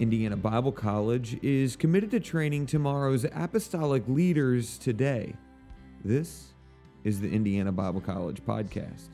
Indiana 0.00 0.38
Bible 0.38 0.72
College 0.72 1.38
is 1.42 1.76
committed 1.76 2.10
to 2.12 2.20
training 2.20 2.64
tomorrow's 2.64 3.26
apostolic 3.34 4.08
leaders 4.08 4.78
today. 4.78 5.34
This 6.02 6.54
is 7.04 7.20
the 7.20 7.30
Indiana 7.30 7.72
Bible 7.72 8.00
College 8.00 8.42
podcast. 8.42 9.08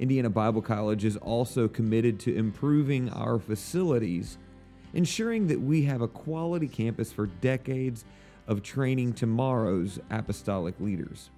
Indiana 0.00 0.30
Bible 0.30 0.62
College 0.62 1.04
is 1.04 1.16
also 1.16 1.68
committed 1.68 2.18
to 2.20 2.34
improving 2.34 3.08
our 3.10 3.38
facilities, 3.38 4.36
ensuring 4.94 5.46
that 5.46 5.60
we 5.60 5.82
have 5.82 6.00
a 6.00 6.08
quality 6.08 6.66
campus 6.66 7.12
for 7.12 7.26
decades 7.26 8.04
of 8.48 8.64
training 8.64 9.12
tomorrow's 9.12 10.00
apostolic 10.10 10.74
leaders. 10.80 11.30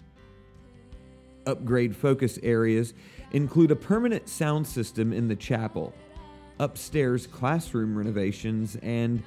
Upgrade 1.45 1.93
focus 1.95 2.39
areas 2.41 2.93
include 3.31 3.71
a 3.71 3.75
permanent 3.75 4.29
sound 4.29 4.65
system 4.65 5.11
in 5.11 5.27
the 5.27 5.35
chapel, 5.35 5.93
upstairs 6.59 7.27
classroom 7.27 7.97
renovations, 7.97 8.77
and 8.81 9.21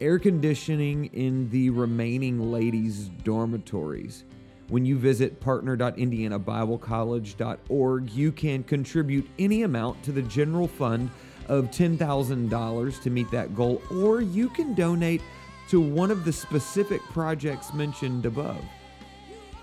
air 0.00 0.18
conditioning 0.18 1.04
in 1.06 1.48
the 1.50 1.70
remaining 1.70 2.50
ladies' 2.50 3.08
dormitories. 3.22 4.24
When 4.68 4.84
you 4.84 4.98
visit 4.98 5.40
partner.indianabiblecollege.org, 5.40 8.10
you 8.10 8.32
can 8.32 8.64
contribute 8.64 9.30
any 9.38 9.62
amount 9.62 10.02
to 10.04 10.12
the 10.12 10.22
general 10.22 10.68
fund 10.68 11.10
of 11.50 11.66
$10,000 11.66 13.02
to 13.02 13.10
meet 13.10 13.30
that 13.32 13.54
goal, 13.56 13.82
or 13.90 14.22
you 14.22 14.48
can 14.48 14.72
donate 14.72 15.20
to 15.68 15.80
one 15.80 16.12
of 16.12 16.24
the 16.24 16.32
specific 16.32 17.02
projects 17.12 17.74
mentioned 17.74 18.24
above. 18.24 18.62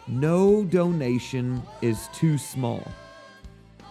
No 0.07 0.65
donation 0.65 1.63
is 1.81 2.09
too 2.13 2.37
small. 2.37 2.85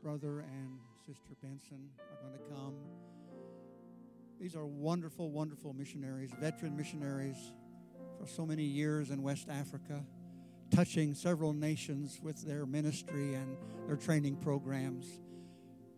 Brother 0.07 0.39
and 0.39 0.79
sister 1.05 1.35
Benson 1.43 1.89
are 1.99 2.21
going 2.21 2.31
to 2.31 2.55
come. 2.55 2.75
These 4.39 4.55
are 4.55 4.65
wonderful, 4.65 5.31
wonderful 5.31 5.73
missionaries, 5.73 6.31
veteran 6.39 6.77
missionaries 6.77 7.35
for 8.17 8.25
so 8.25 8.45
many 8.45 8.63
years 8.63 9.09
in 9.09 9.21
West 9.21 9.49
Africa, 9.49 10.05
touching 10.73 11.13
several 11.13 11.51
nations 11.51 12.21
with 12.23 12.41
their 12.47 12.65
ministry 12.65 13.33
and 13.33 13.57
their 13.85 13.97
training 13.97 14.37
programs. 14.37 15.19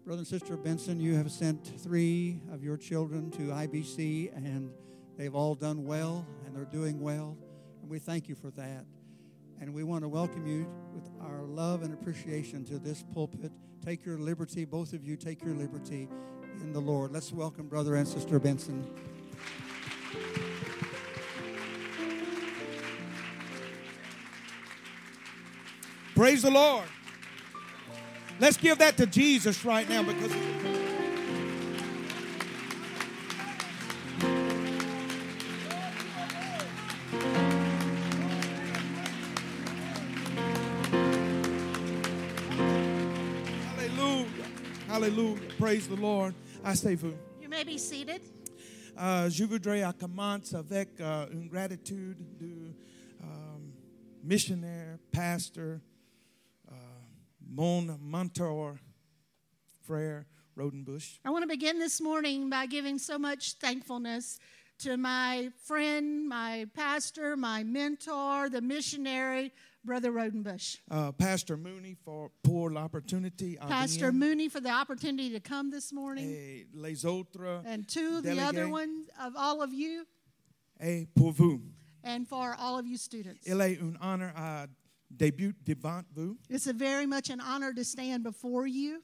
Brother 0.04 0.22
and 0.22 0.28
Sister 0.28 0.58
Benson, 0.58 1.00
you 1.00 1.14
have 1.14 1.32
sent 1.32 1.80
three 1.80 2.42
of 2.52 2.64
your 2.64 2.78
children 2.78 3.30
to 3.30 3.50
IBC, 3.50 4.36
and 4.36 4.72
they've 5.20 5.36
all 5.36 5.54
done 5.54 5.86
well, 5.86 6.26
and 6.48 6.56
they're 6.56 6.66
doing 6.66 7.00
well. 7.00 7.38
And 7.84 7.92
we 7.92 8.00
thank 8.00 8.28
you 8.28 8.34
for 8.34 8.50
that. 8.50 8.88
And 9.62 9.72
we 9.72 9.84
want 9.84 10.04
to 10.04 10.10
welcome 10.10 10.48
you 10.48 10.68
with 10.96 11.08
our 11.22 11.44
love 11.44 11.84
and 11.84 11.94
appreciation 11.94 12.66
to 12.66 12.80
this 12.80 13.04
pulpit. 13.14 13.52
Take 13.86 14.06
your 14.06 14.18
liberty, 14.18 14.66
both 14.66 14.94
of 14.94 15.04
you, 15.04 15.16
take 15.16 15.44
your 15.44 15.56
liberty 15.56 16.10
in 16.62 16.74
the 16.74 16.80
Lord. 16.80 17.12
Let's 17.12 17.32
welcome 17.32 17.68
Brother 17.68 17.96
and 17.96 18.08
Sister 18.08 18.40
Benson. 18.40 18.86
Praise 26.16 26.42
the 26.42 26.52
Lord. 26.52 26.86
Let's 28.40 28.58
give 28.58 28.78
that 28.80 28.98
to 28.98 29.06
Jesus 29.06 29.64
right 29.64 29.88
now 29.90 30.04
because. 30.04 30.79
Hallelujah. 45.10 45.40
Praise 45.58 45.88
the 45.88 45.96
Lord. 45.96 46.36
Asseyez-vous. 46.64 47.18
You 47.42 47.50
may 47.50 47.64
be 47.64 47.80
seated. 47.80 48.22
Euh, 48.96 49.28
je 49.28 49.44
voudrais 49.44 49.84
commencer 49.98 50.56
avec 50.56 51.02
euh, 51.02 51.26
une 51.32 51.48
gratitude 51.48 52.18
du 52.38 52.76
um, 53.20 53.24
euh, 53.24 53.58
missionnaire, 54.24 55.00
pasteur, 55.12 55.80
euh, 56.72 56.76
mon 57.42 57.98
mentor, 58.00 58.76
frère 59.82 60.26
Rodenbush. 60.56 61.20
I 61.26 61.32
want 61.32 61.42
to 61.42 61.48
begin 61.48 61.80
this 61.80 62.00
morning 62.00 62.48
by 62.48 62.68
giving 62.68 63.00
so 63.00 63.18
much 63.18 63.54
thankfulness 63.54 64.38
to 64.84 64.96
my 64.96 65.50
friend, 65.66 66.30
my 66.30 66.68
pastor, 66.76 67.36
my 67.36 67.64
mentor, 67.64 68.48
the 68.48 68.62
missionary, 68.62 69.52
Brother 69.86 70.12
Rodenbush. 70.12 70.78
Uh, 70.92 71.12
Pastor 71.14 71.56
Mooney 71.58 71.96
for 72.04 72.32
pour 72.44 72.70
l'opportunité 72.70 73.58
à 73.60 73.68
Pastor 73.68 74.12
venir. 74.12 74.28
Mooney 74.30 74.50
for 74.50 74.60
the 74.60 74.70
opportunity 74.70 75.30
to 75.32 75.40
come 75.40 75.72
this 75.72 75.94
morning. 75.94 76.30
Et 76.30 76.66
les 76.74 77.06
autres 77.06 77.62
And 77.66 77.88
to 77.88 78.22
the 78.22 78.40
other 78.42 78.68
ones 78.68 79.08
of 79.20 79.34
all 79.38 79.62
of 79.62 79.74
you, 79.74 80.06
et 80.82 81.08
pour 81.16 81.32
vous. 81.32 81.62
and 82.04 82.28
for 82.28 82.56
all 82.60 82.78
of 82.78 82.86
you 82.86 82.98
students. 82.98 83.46
Il 83.48 83.60
est 83.62 83.80
un 83.82 83.96
honneur 84.02 84.34
à 84.36 84.68
débuter 85.16 85.56
devant 85.76 86.04
vous 86.14 86.38
It's 86.50 86.68
a 86.68 86.74
very 86.74 87.06
much 87.06 87.30
an 87.30 87.40
honor 87.40 87.74
to 87.74 87.84
stand 87.84 88.24
before 88.24 88.68
you 88.68 89.02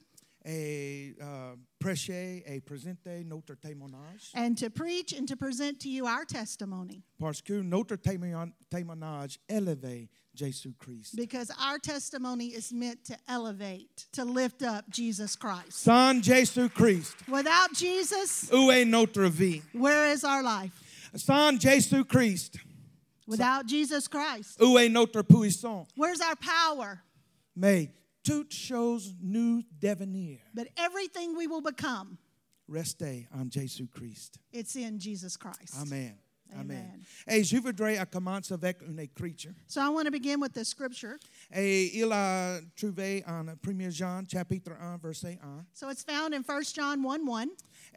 et 0.48 1.16
euh, 1.20 1.56
prêcher 1.80 2.44
et 2.46 2.60
présenter 2.60 3.24
notre 3.24 3.54
témoignage. 3.56 4.30
and 4.34 4.56
to 4.56 4.70
preach 4.70 5.12
and 5.12 5.26
to 5.26 5.36
present 5.36 5.80
to 5.80 5.88
you 5.88 6.06
our 6.06 6.24
testimony 6.24 7.02
Parce 7.18 7.40
que 7.42 7.62
notre 7.62 7.96
témoignage, 7.96 8.52
témoignage 8.70 9.38
élève 10.36 10.52
Jésus-Christ. 10.52 11.16
because 11.16 11.50
our 11.60 11.78
testimony 11.78 12.46
is 12.48 12.72
meant 12.72 13.04
to 13.04 13.16
elevate, 13.28 14.06
to 14.12 14.24
lift 14.24 14.62
up 14.62 14.84
Jesus 14.90 15.36
Christ. 15.36 15.72
Sans 15.72 16.20
Jésus-Christ, 16.22 17.14
Without 17.28 17.72
Jesus, 17.74 18.48
où 18.52 18.70
est 18.70 18.84
notre 18.86 19.28
vie? 19.28 19.62
where 19.72 20.06
is 20.12 20.24
our 20.24 20.42
life? 20.42 20.72
Sans 21.16 21.58
Jésus-Christ, 21.58 22.58
Without 23.26 23.66
Jesus 23.66 24.06
Christ, 24.08 24.58
où 24.60 24.78
est 24.78 24.88
notre 24.90 25.22
puissance? 25.22 25.88
where's 25.96 26.20
our 26.20 26.36
power? 26.36 27.00
Mais 27.56 27.90
toutes 28.22 28.52
choses 28.52 29.14
nous 29.22 29.62
devenir. 29.80 30.38
But 30.54 30.68
everything 30.76 31.36
we 31.36 31.46
will 31.46 31.62
become, 31.62 32.18
Restez 32.68 33.26
en 33.32 33.48
Jésus-Christ. 33.48 34.38
it's 34.52 34.74
in 34.76 34.98
Jesus 34.98 35.36
Christ. 35.36 35.74
Amen. 35.80 36.14
Amen. 36.54 37.02
Et 37.26 37.44
je 37.44 37.56
voudrais 37.58 38.04
commencer 38.10 38.54
avec 38.54 38.82
une 38.82 38.98
écriture. 39.00 39.52
So 39.66 39.80
I 39.80 39.88
want 39.88 40.04
to 40.04 40.10
begin 40.10 40.40
with 40.40 40.52
the 40.52 40.64
scripture. 40.64 41.18
Et 41.52 41.98
il 41.98 42.10
a 42.12 42.60
trouvé 42.76 43.24
en 43.26 43.48
1 43.48 43.90
Jean 43.90 44.24
chapitre 44.26 44.72
1 44.80 44.98
verset 44.98 45.38
1. 45.42 45.64
So 45.72 45.88
it's 45.88 46.02
found 46.02 46.34
in 46.34 46.42
1 46.42 46.62
John 46.74 47.02
1 47.02 47.24
1. 47.26 47.48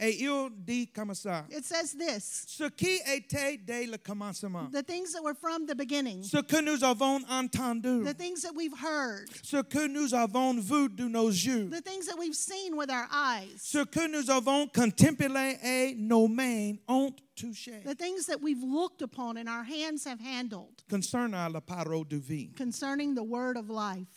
Il 0.02 0.50
dit 0.66 0.88
comme. 0.94 1.12
It 1.12 1.66
says 1.66 1.94
this 1.94 2.46
Ce 2.48 2.70
qui 2.70 3.00
était 3.06 3.58
dès 3.58 3.86
le 3.86 3.98
commencement. 3.98 4.70
the 4.72 4.82
things 4.82 5.12
that 5.12 5.22
were 5.22 5.34
from 5.36 5.66
the 5.66 5.76
beginning, 5.76 6.24
Ce 6.24 6.42
que 6.42 6.62
nous 6.62 6.84
avons 6.84 7.22
entendu. 7.30 8.06
the 8.06 8.14
things 8.14 8.42
that 8.44 8.56
we've 8.56 8.78
heard, 8.78 9.28
Ce 9.44 9.62
que 9.62 9.88
nous 9.88 10.14
avons 10.14 10.60
vu 10.62 10.88
de 10.88 11.08
nos 11.10 11.30
yeux. 11.30 11.70
the 11.70 11.82
things 11.82 12.06
that 12.06 12.18
we've 12.18 12.36
seen 12.36 12.78
with 12.78 12.90
our 12.90 13.08
eyes, 13.12 13.60
Ce 13.62 13.84
que 13.84 14.08
nous 14.08 14.30
avons 14.30 14.68
contemplé 14.68 15.58
et 15.62 15.96
nos 15.98 16.30
mains 16.30 16.78
ont 16.88 17.12
touché. 17.36 17.84
the 17.84 17.96
things 17.96 18.26
that 18.26 18.40
we've 18.42 18.64
looked 18.64 19.02
upon 19.02 19.36
and 19.38 19.50
our 19.50 19.64
hands 19.64 20.06
have 20.06 20.20
handled 20.22 20.82
Concernant 20.88 21.52
la 21.52 21.60
parole 21.60 22.06
de 22.06 22.18
vie. 22.20 22.54
concerning 22.56 23.16
the 23.16 23.24
word 23.24 23.58
of 23.58 23.70
life. 23.70 24.08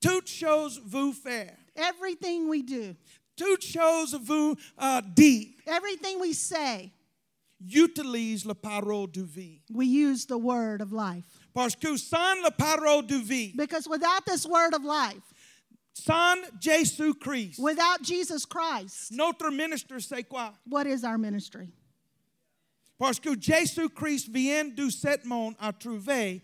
Toutes 0.00 0.28
choses 0.28 0.78
vous 0.82 1.12
faire. 1.12 1.54
Everything 1.76 2.48
we 2.48 2.62
do, 2.62 2.96
Toutes 3.40 3.62
choses 3.62 4.14
vous 4.14 4.54
uh, 4.78 5.00
dites. 5.14 5.54
everything 5.66 6.20
we 6.20 6.32
say, 6.34 6.92
Utilise 7.62 8.44
la 8.46 8.54
parole 8.54 9.06
de 9.06 9.22
vie. 9.22 9.60
we 9.72 9.86
use 9.86 10.26
the 10.26 10.38
word 10.38 10.80
of 10.80 10.92
life. 10.92 11.24
Parce 11.54 11.74
que 11.74 11.96
sans 11.96 12.42
la 12.42 12.50
parole 12.50 13.02
de 13.02 13.18
vie, 13.18 13.52
Because 13.56 13.88
without 13.88 14.24
this 14.26 14.46
word 14.46 14.74
of 14.74 14.84
life, 14.84 15.22
sans 15.94 16.38
Jésus-Christ, 16.60 17.58
without 17.58 18.02
Jesus 18.02 18.44
Christ, 18.46 19.12
notre 19.12 19.50
ministre 19.50 19.98
c'est 20.00 20.22
quoi? 20.28 20.52
what 20.66 20.86
is 20.86 21.04
our 21.04 21.18
ministry? 21.18 21.68
Parce 22.98 23.18
que 23.18 23.34
Jésus-Christ 23.34 24.28
vient 24.28 24.74
de 24.74 24.90
cet 24.90 25.24
monde 25.24 25.54
à 25.58 25.72
trouver. 25.72 26.42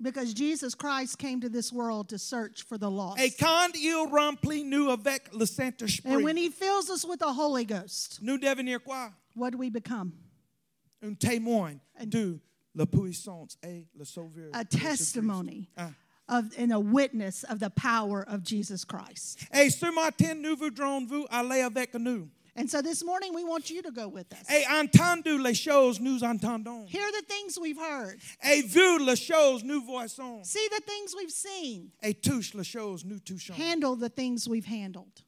Because 0.00 0.32
Jesus 0.34 0.74
Christ 0.74 1.18
came 1.18 1.40
to 1.40 1.48
this 1.48 1.72
world 1.72 2.08
to 2.10 2.18
search 2.18 2.62
for 2.62 2.78
the 2.78 2.90
lost. 2.90 3.18
Et 3.20 3.30
quand 3.38 3.74
il 3.76 4.06
remplit 4.08 4.64
nous 4.64 4.90
avec 4.90 5.28
le 5.32 5.44
And 6.04 6.22
when 6.24 6.36
he 6.36 6.48
fills 6.50 6.90
us 6.90 7.04
with 7.04 7.20
the 7.20 7.32
Holy 7.32 7.64
Ghost, 7.64 8.20
nous 8.22 8.38
devenir 8.38 8.82
quoi? 8.82 9.12
what 9.34 9.50
do 9.50 9.58
we 9.58 9.70
become? 9.70 10.12
Un 11.02 11.14
témoin 11.16 11.80
de 12.08 12.40
la 12.74 12.86
puissance 12.86 13.56
et 13.62 13.84
le 13.96 14.04
sauveur. 14.04 14.50
A 14.54 14.64
testimony 14.64 15.68
Ah. 15.76 15.90
of 16.28 16.52
and 16.58 16.72
a 16.72 16.80
witness 16.80 17.44
of 17.44 17.58
the 17.60 17.70
power 17.70 18.22
of 18.26 18.42
Jesus 18.42 18.84
Christ. 18.84 19.38
Et 19.52 19.68
ce 19.70 19.90
matin, 19.92 20.40
nous 20.40 20.56
voudrons 20.56 21.06
vous 21.06 21.26
aller 21.30 21.60
avec 21.62 21.94
nous. 21.94 22.28
And 22.56 22.70
so 22.70 22.80
this 22.80 23.04
morning 23.04 23.34
we 23.34 23.42
want 23.42 23.68
you 23.68 23.82
to 23.82 23.90
go 23.90 24.06
with 24.06 24.32
us. 24.32 24.48
Et 24.48 24.64
entendu 24.70 25.42
les 25.42 25.54
choses, 25.54 26.00
nous 26.00 26.22
entendons. 26.22 26.86
Hear 26.86 27.10
the 27.10 27.24
things 27.26 27.58
we've 27.58 27.78
heard. 27.78 28.20
Et 28.44 28.62
vu 28.62 29.04
les 29.04 29.16
choses, 29.16 29.64
nous 29.64 29.82
voyons. 29.84 30.44
See 30.44 30.68
the 30.70 30.80
things 30.80 31.14
we've 31.16 31.32
seen. 31.32 31.90
Et 32.02 32.14
touche 32.14 32.54
les 32.54 32.64
choses, 32.64 33.04
nous 33.04 33.18
touchons. 33.18 33.54
Handle 33.54 33.96
the 33.96 34.08
things 34.08 34.48
we've 34.48 34.66
handled. 34.66 35.24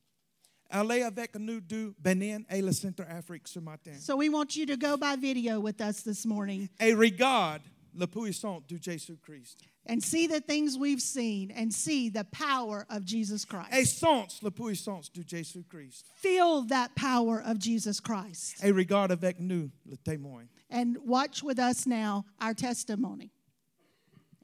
Allez 0.71 1.03
avec 1.03 1.37
nous 1.39 1.61
du 1.61 1.93
Bénin 1.99 2.45
et 2.51 2.61
le 2.61 2.73
Centre-Afrique 2.73 3.47
ce 3.47 3.61
matin. 3.61 3.95
So 4.01 4.17
we 4.17 4.29
want 4.29 4.57
you 4.57 4.67
to 4.67 4.77
go 4.77 4.97
by 4.97 5.17
video 5.17 5.61
with 5.61 5.81
us 5.81 6.03
this 6.03 6.27
morning 6.27 6.69
Et 6.81 6.93
regarde 6.93 7.63
la 7.97 8.07
puissance 8.07 8.63
de 8.69 8.77
Jésus-Christ. 8.79 9.65
and 9.87 10.03
see 10.03 10.27
the 10.27 10.41
things 10.41 10.77
we've 10.77 11.01
seen 11.01 11.51
and 11.53 11.73
see 11.73 12.09
the 12.09 12.25
power 12.25 12.87
of 12.91 13.05
Jesus 13.05 13.45
Christ. 13.45 13.73
Et 13.73 13.85
sens 13.85 14.43
la 14.43 14.51
puissance 14.51 15.09
de 15.09 15.23
Jésus-Christ. 15.23 16.07
Feel 16.17 16.63
that 16.65 16.95
power 16.97 17.43
of 17.45 17.59
Jesus 17.59 18.01
Christ. 18.01 18.63
Et 18.63 18.73
regarde 18.73 19.13
avec 19.13 19.41
nous 19.41 19.71
le 19.87 19.97
témoin. 19.97 20.49
And 20.71 20.99
watch 21.05 21.43
with 21.43 21.59
us 21.59 21.87
now 21.87 22.25
our 22.41 22.55
testimony. 22.55 23.31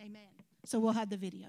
Amen. 0.00 0.22
So 0.64 0.78
we'll 0.78 0.92
have 0.92 1.10
the 1.10 1.16
video. 1.16 1.48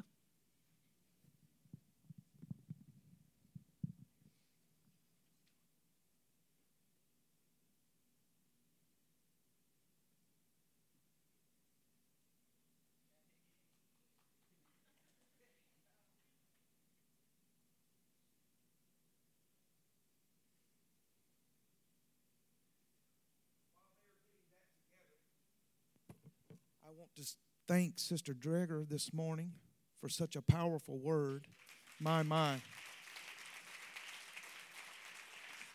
I 26.85 26.95
want 26.95 27.15
to 27.15 27.23
thank 27.73 27.97
Sister 27.97 28.35
Dreger 28.35 28.87
this 28.87 29.11
morning 29.11 29.51
for 29.99 30.07
such 30.07 30.35
a 30.35 30.43
powerful 30.43 30.99
word. 30.99 31.47
My, 31.99 32.21
my. 32.21 32.61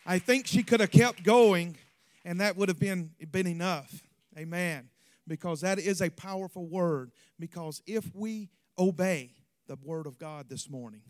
I 0.06 0.20
think 0.20 0.46
she 0.46 0.62
could 0.62 0.78
have 0.78 0.92
kept 0.92 1.24
going, 1.24 1.76
and 2.24 2.40
that 2.40 2.56
would 2.56 2.68
have 2.68 2.78
been, 2.78 3.10
been 3.32 3.48
enough. 3.48 4.00
Amen. 4.38 4.90
Because 5.26 5.62
that 5.62 5.80
is 5.80 6.00
a 6.00 6.08
powerful 6.08 6.68
word. 6.68 7.10
Because 7.36 7.82
if 7.84 8.14
we 8.14 8.48
obey 8.78 9.32
the 9.66 9.76
word 9.82 10.06
of 10.06 10.20
God 10.20 10.48
this 10.48 10.70
morning, 10.70 11.02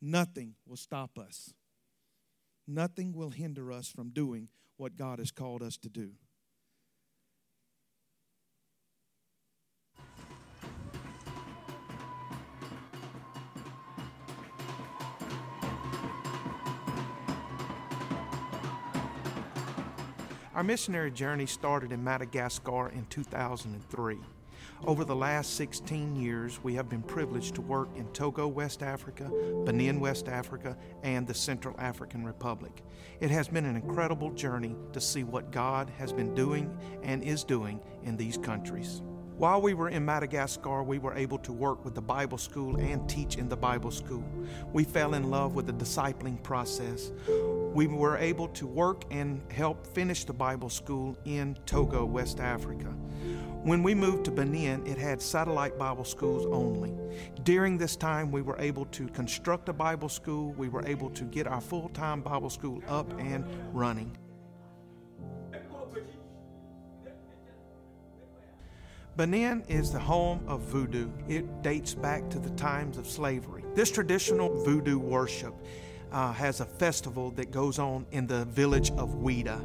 nothing 0.00 0.54
will 0.64 0.76
stop 0.76 1.18
us. 1.18 1.52
Nothing 2.68 3.14
will 3.14 3.30
hinder 3.30 3.72
us 3.72 3.88
from 3.88 4.10
doing 4.10 4.46
what 4.76 4.94
God 4.94 5.18
has 5.18 5.32
called 5.32 5.64
us 5.64 5.76
to 5.78 5.88
do. 5.88 6.12
Our 20.52 20.64
missionary 20.64 21.12
journey 21.12 21.46
started 21.46 21.92
in 21.92 22.02
Madagascar 22.02 22.88
in 22.88 23.06
2003. 23.08 24.18
Over 24.84 25.04
the 25.04 25.14
last 25.14 25.54
16 25.54 26.16
years, 26.16 26.58
we 26.64 26.74
have 26.74 26.88
been 26.88 27.02
privileged 27.02 27.54
to 27.54 27.60
work 27.60 27.88
in 27.94 28.08
Togo, 28.08 28.48
West 28.48 28.82
Africa, 28.82 29.30
Benin, 29.64 30.00
West 30.00 30.26
Africa, 30.26 30.76
and 31.04 31.24
the 31.24 31.34
Central 31.34 31.76
African 31.78 32.24
Republic. 32.24 32.82
It 33.20 33.30
has 33.30 33.46
been 33.46 33.64
an 33.64 33.76
incredible 33.76 34.32
journey 34.32 34.74
to 34.92 35.00
see 35.00 35.22
what 35.22 35.52
God 35.52 35.88
has 35.98 36.12
been 36.12 36.34
doing 36.34 36.76
and 37.04 37.22
is 37.22 37.44
doing 37.44 37.78
in 38.02 38.16
these 38.16 38.36
countries. 38.36 39.02
While 39.40 39.62
we 39.62 39.72
were 39.72 39.88
in 39.88 40.04
Madagascar, 40.04 40.82
we 40.82 40.98
were 40.98 41.14
able 41.14 41.38
to 41.38 41.52
work 41.54 41.82
with 41.82 41.94
the 41.94 42.02
Bible 42.02 42.36
school 42.36 42.76
and 42.76 43.08
teach 43.08 43.38
in 43.38 43.48
the 43.48 43.56
Bible 43.56 43.90
school. 43.90 44.22
We 44.70 44.84
fell 44.84 45.14
in 45.14 45.30
love 45.30 45.54
with 45.54 45.66
the 45.66 45.72
discipling 45.72 46.42
process. 46.42 47.10
We 47.72 47.86
were 47.86 48.18
able 48.18 48.48
to 48.48 48.66
work 48.66 49.04
and 49.10 49.40
help 49.50 49.86
finish 49.86 50.24
the 50.24 50.34
Bible 50.34 50.68
school 50.68 51.16
in 51.24 51.56
Togo, 51.64 52.04
West 52.04 52.38
Africa. 52.38 52.88
When 53.62 53.82
we 53.82 53.94
moved 53.94 54.26
to 54.26 54.30
Benin, 54.30 54.86
it 54.86 54.98
had 54.98 55.22
satellite 55.22 55.78
Bible 55.78 56.04
schools 56.04 56.44
only. 56.52 56.92
During 57.42 57.78
this 57.78 57.96
time, 57.96 58.30
we 58.30 58.42
were 58.42 58.58
able 58.58 58.84
to 58.84 59.08
construct 59.08 59.70
a 59.70 59.72
Bible 59.72 60.10
school. 60.10 60.52
We 60.52 60.68
were 60.68 60.84
able 60.86 61.08
to 61.08 61.24
get 61.24 61.46
our 61.46 61.62
full 61.62 61.88
time 61.88 62.20
Bible 62.20 62.50
school 62.50 62.82
up 62.88 63.10
and 63.18 63.46
running. 63.72 64.14
Benin 69.16 69.62
is 69.68 69.92
the 69.92 69.98
home 69.98 70.40
of 70.46 70.60
voodoo. 70.60 71.10
It 71.28 71.62
dates 71.62 71.94
back 71.94 72.30
to 72.30 72.38
the 72.38 72.50
times 72.50 72.96
of 72.96 73.06
slavery. 73.06 73.64
This 73.74 73.90
traditional 73.90 74.62
voodoo 74.64 74.98
worship 74.98 75.54
uh, 76.12 76.32
has 76.32 76.60
a 76.60 76.64
festival 76.64 77.30
that 77.32 77.50
goes 77.50 77.78
on 77.78 78.06
in 78.10 78.26
the 78.26 78.44
village 78.46 78.90
of 78.92 79.10
Ouidah. 79.16 79.60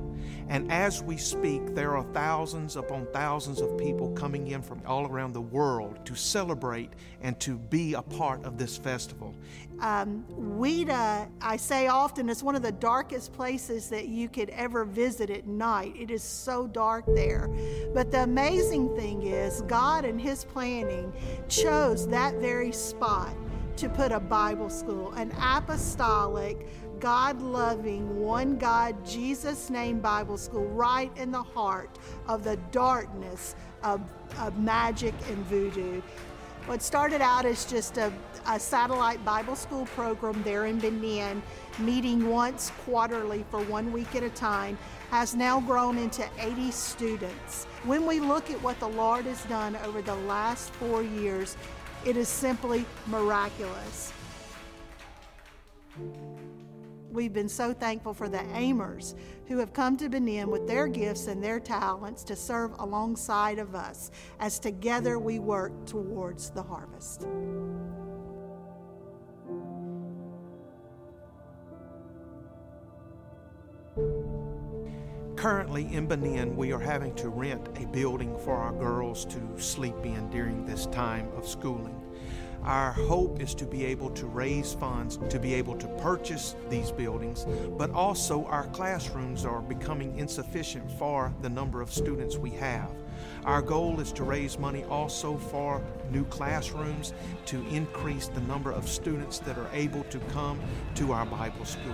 And 0.47 0.71
as 0.71 1.01
we 1.01 1.17
speak, 1.17 1.73
there 1.73 1.97
are 1.97 2.03
thousands 2.13 2.75
upon 2.75 3.07
thousands 3.11 3.61
of 3.61 3.77
people 3.77 4.11
coming 4.11 4.49
in 4.49 4.61
from 4.61 4.81
all 4.85 5.07
around 5.07 5.33
the 5.33 5.41
world 5.41 6.05
to 6.05 6.15
celebrate 6.15 6.91
and 7.21 7.39
to 7.39 7.57
be 7.57 7.95
a 7.95 8.01
part 8.01 8.43
of 8.45 8.57
this 8.57 8.77
festival. 8.77 9.33
Um, 9.79 10.23
I 11.41 11.57
say 11.57 11.87
often, 11.87 12.29
is 12.29 12.43
one 12.43 12.55
of 12.55 12.61
the 12.61 12.71
darkest 12.71 13.33
places 13.33 13.89
that 13.89 14.07
you 14.07 14.29
could 14.29 14.49
ever 14.51 14.85
visit 14.85 15.29
at 15.29 15.47
night. 15.47 15.95
It 15.97 16.11
is 16.11 16.23
so 16.23 16.67
dark 16.67 17.05
there. 17.07 17.49
But 17.93 18.11
the 18.11 18.23
amazing 18.23 18.95
thing 18.95 19.23
is, 19.23 19.61
God 19.63 20.05
and 20.05 20.21
His 20.21 20.45
planning 20.45 21.11
chose 21.49 22.07
that 22.07 22.35
very 22.35 22.71
spot 22.71 23.33
to 23.77 23.89
put 23.89 24.11
a 24.11 24.19
Bible 24.19 24.69
school, 24.69 25.11
an 25.13 25.31
apostolic, 25.39 26.67
God 26.99 27.41
loving, 27.41 28.19
one 28.19 28.57
God, 28.57 29.05
Jesus 29.05 29.69
name 29.69 29.99
Bible 29.99 30.37
school, 30.37 30.65
right 30.67 31.11
in 31.17 31.31
the 31.31 31.43
heart 31.43 31.99
of 32.27 32.43
the 32.43 32.55
darkness 32.71 33.55
of, 33.83 34.01
of 34.39 34.57
magic 34.59 35.13
and 35.29 35.37
voodoo. 35.45 36.01
What 36.67 36.81
started 36.81 37.21
out 37.21 37.45
as 37.45 37.65
just 37.65 37.97
a, 37.97 38.11
a 38.47 38.59
satellite 38.59 39.23
Bible 39.23 39.55
school 39.55 39.85
program 39.87 40.41
there 40.41 40.65
in 40.65 40.79
Benin, 40.79 41.43
meeting 41.77 42.27
once 42.27 42.71
quarterly 42.85 43.45
for 43.51 43.59
one 43.65 43.91
week 43.91 44.15
at 44.15 44.23
a 44.23 44.31
time, 44.31 44.75
has 45.11 45.35
now 45.35 45.59
grown 45.59 45.99
into 45.99 46.27
80 46.39 46.71
students. 46.71 47.65
When 47.83 48.07
we 48.07 48.19
look 48.19 48.49
at 48.49 48.59
what 48.63 48.79
the 48.79 48.89
Lord 48.89 49.25
has 49.25 49.43
done 49.43 49.75
over 49.85 50.01
the 50.01 50.15
last 50.15 50.71
four 50.73 51.03
years, 51.03 51.55
it 52.05 52.15
is 52.17 52.27
simply 52.27 52.85
miraculous. 53.07 54.13
We've 57.11 57.33
been 57.33 57.49
so 57.49 57.73
thankful 57.73 58.13
for 58.13 58.29
the 58.29 58.43
AIMers 58.53 59.15
who 59.47 59.57
have 59.57 59.73
come 59.73 59.97
to 59.97 60.09
Benin 60.09 60.51
with 60.51 60.67
their 60.67 60.87
gifts 60.87 61.27
and 61.27 61.43
their 61.43 61.59
talents 61.59 62.23
to 62.25 62.35
serve 62.35 62.73
alongside 62.79 63.57
of 63.57 63.73
us 63.73 64.11
as 64.39 64.59
together 64.59 65.17
we 65.17 65.39
work 65.39 65.71
towards 65.85 66.51
the 66.51 66.61
harvest. 66.61 67.25
Currently 75.35 75.93
in 75.93 76.07
Benin, 76.07 76.55
we 76.55 76.71
are 76.71 76.79
having 76.79 77.13
to 77.15 77.27
rent 77.29 77.67
a 77.77 77.85
building 77.87 78.37
for 78.39 78.55
our 78.55 78.71
girls 78.71 79.25
to 79.25 79.39
sleep 79.57 79.95
in 80.03 80.29
during 80.29 80.65
this 80.65 80.85
time 80.87 81.29
of 81.35 81.47
schooling. 81.47 82.01
Our 82.63 82.93
hope 82.93 83.41
is 83.41 83.53
to 83.55 83.65
be 83.65 83.85
able 83.85 84.09
to 84.11 84.25
raise 84.25 84.73
funds 84.73 85.19
to 85.29 85.37
be 85.37 85.53
able 85.53 85.75
to 85.75 85.87
purchase 85.99 86.55
these 86.69 86.89
buildings, 86.89 87.45
but 87.77 87.91
also 87.91 88.45
our 88.45 88.65
classrooms 88.67 89.45
are 89.45 89.61
becoming 89.61 90.17
insufficient 90.17 90.89
for 90.93 91.31
the 91.41 91.49
number 91.49 91.81
of 91.81 91.93
students 91.93 92.37
we 92.37 92.51
have. 92.51 92.91
Our 93.43 93.61
goal 93.61 93.99
is 93.99 94.11
to 94.13 94.23
raise 94.23 94.57
money 94.57 94.83
also 94.85 95.37
for 95.37 95.83
new 96.11 96.25
classrooms 96.25 97.13
to 97.47 97.63
increase 97.67 98.29
the 98.29 98.41
number 98.41 98.71
of 98.71 98.89
students 98.89 99.39
that 99.39 99.57
are 99.57 99.69
able 99.73 100.05
to 100.05 100.19
come 100.31 100.59
to 100.95 101.11
our 101.11 101.25
Bible 101.25 101.65
school 101.65 101.93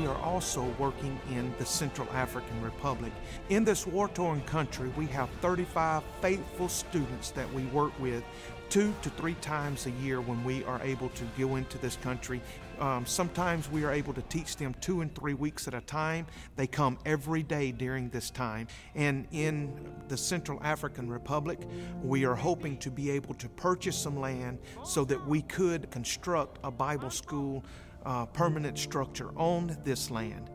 we 0.00 0.06
are 0.06 0.18
also 0.22 0.64
working 0.78 1.20
in 1.30 1.52
the 1.58 1.66
Central 1.66 2.08
African 2.12 2.62
Republic. 2.62 3.12
In 3.50 3.64
this 3.64 3.86
war 3.86 4.08
torn 4.08 4.40
country, 4.42 4.88
we 4.96 5.06
have 5.08 5.28
35 5.42 6.02
faithful 6.22 6.70
students 6.70 7.30
that 7.32 7.52
we 7.52 7.64
work 7.66 7.92
with 8.00 8.24
two 8.70 8.94
to 9.02 9.10
three 9.10 9.34
times 9.34 9.86
a 9.86 9.90
year 9.90 10.22
when 10.22 10.42
we 10.42 10.64
are 10.64 10.80
able 10.82 11.10
to 11.10 11.24
go 11.38 11.56
into 11.56 11.76
this 11.78 11.96
country. 11.96 12.40
Um, 12.78 13.04
sometimes 13.04 13.70
we 13.70 13.84
are 13.84 13.92
able 13.92 14.14
to 14.14 14.22
teach 14.22 14.56
them 14.56 14.74
two 14.80 15.02
and 15.02 15.14
three 15.14 15.34
weeks 15.34 15.68
at 15.68 15.74
a 15.74 15.82
time. 15.82 16.26
They 16.56 16.66
come 16.66 16.96
every 17.04 17.42
day 17.42 17.72
during 17.72 18.08
this 18.08 18.30
time. 18.30 18.68
And 18.94 19.26
in 19.32 19.74
the 20.08 20.16
Central 20.16 20.58
African 20.62 21.10
Republic, 21.10 21.58
we 22.02 22.24
are 22.24 22.36
hoping 22.36 22.78
to 22.78 22.90
be 22.90 23.10
able 23.10 23.34
to 23.34 23.50
purchase 23.50 23.98
some 23.98 24.18
land 24.18 24.60
so 24.82 25.04
that 25.04 25.26
we 25.26 25.42
could 25.42 25.90
construct 25.90 26.58
a 26.64 26.70
Bible 26.70 27.10
school 27.10 27.64
uh, 28.04 28.26
permanent 28.26 28.78
structure 28.78 29.30
on 29.36 29.76
this 29.84 30.10
land. 30.10 30.50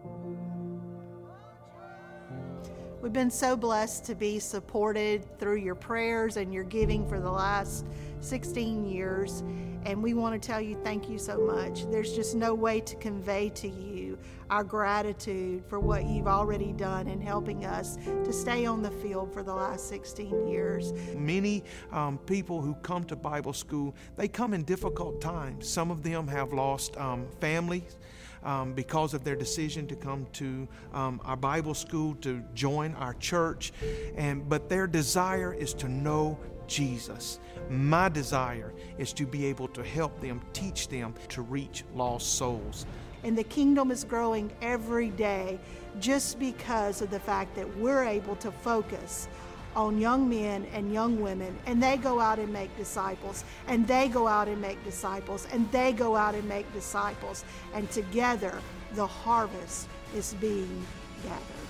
We've 3.01 3.13
been 3.13 3.29
so 3.29 3.55
blessed 3.55 4.05
to 4.05 4.15
be 4.15 4.39
supported 4.39 5.37
through 5.37 5.57
your 5.57 5.75
prayers 5.75 6.37
and 6.37 6.53
your 6.53 6.63
giving 6.63 7.07
for 7.07 7.19
the 7.19 7.29
last 7.29 7.85
16 8.21 8.83
years. 8.83 9.43
And 9.85 10.01
we 10.01 10.15
want 10.15 10.41
to 10.41 10.47
tell 10.47 10.59
you 10.59 10.75
thank 10.83 11.07
you 11.07 11.19
so 11.19 11.37
much. 11.37 11.85
There's 11.91 12.15
just 12.15 12.35
no 12.35 12.55
way 12.55 12.81
to 12.81 12.95
convey 12.95 13.49
to 13.49 13.67
you 13.67 14.04
our 14.49 14.63
gratitude 14.63 15.63
for 15.67 15.79
what 15.79 16.05
you've 16.05 16.27
already 16.27 16.71
done 16.73 17.07
in 17.07 17.19
helping 17.19 17.65
us 17.65 17.97
to 18.23 18.31
stay 18.31 18.65
on 18.65 18.81
the 18.81 18.91
field 18.91 19.33
for 19.33 19.43
the 19.43 19.53
last 19.53 19.89
16 19.89 20.47
years. 20.47 20.93
Many 21.15 21.63
um, 21.91 22.17
people 22.19 22.61
who 22.61 22.75
come 22.75 23.03
to 23.05 23.15
Bible 23.15 23.53
school, 23.53 23.95
they 24.15 24.27
come 24.27 24.53
in 24.53 24.63
difficult 24.63 25.21
times. 25.21 25.67
Some 25.67 25.91
of 25.91 26.03
them 26.03 26.27
have 26.27 26.53
lost 26.53 26.95
um, 26.97 27.27
families. 27.39 27.97
Um, 28.43 28.73
because 28.73 29.15
of 29.15 29.23
their 29.23 29.35
decision 29.35 29.87
to 29.87 29.95
come 29.95 30.27
to 30.33 30.67
um, 30.93 31.19
our 31.25 31.35
Bible 31.35 31.73
school 31.73 32.13
to 32.21 32.43
join 32.53 32.93
our 32.93 33.15
church, 33.15 33.73
and 34.15 34.47
but 34.47 34.69
their 34.69 34.85
desire 34.85 35.51
is 35.51 35.73
to 35.73 35.89
know 35.89 36.37
Jesus. 36.67 37.39
My 37.71 38.07
desire 38.07 38.71
is 38.99 39.13
to 39.13 39.25
be 39.25 39.47
able 39.47 39.67
to 39.69 39.83
help 39.83 40.21
them, 40.21 40.41
teach 40.53 40.89
them 40.89 41.15
to 41.29 41.41
reach 41.41 41.85
lost 41.95 42.37
souls 42.37 42.85
and 43.25 43.35
the 43.35 43.43
kingdom 43.43 43.89
is 43.89 44.03
growing 44.03 44.51
every 44.61 45.09
day 45.09 45.59
just 45.99 46.37
because 46.37 47.01
of 47.01 47.09
the 47.09 47.19
fact 47.19 47.55
that 47.55 47.77
we're 47.77 48.03
able 48.03 48.35
to 48.35 48.51
focus 48.51 49.27
on 49.75 49.99
young 49.99 50.29
men 50.29 50.65
and 50.73 50.93
young 50.93 51.19
women, 51.19 51.53
and 51.65 51.81
they 51.81 51.97
go 51.97 52.19
out 52.19 52.39
and 52.39 52.53
make 52.53 52.75
disciples, 52.77 53.43
and 53.67 53.85
they 53.87 54.07
go 54.07 54.27
out 54.27 54.47
and 54.47 54.61
make 54.61 54.81
disciples, 54.85 55.47
and 55.51 55.69
they 55.71 55.91
go 55.91 56.15
out 56.15 56.35
and 56.35 56.47
make 56.47 56.71
disciples, 56.71 57.43
and 57.73 57.89
together 57.91 58.57
the 58.93 59.07
harvest 59.07 59.89
is 60.15 60.35
being 60.35 60.85
gathered. 61.23 61.64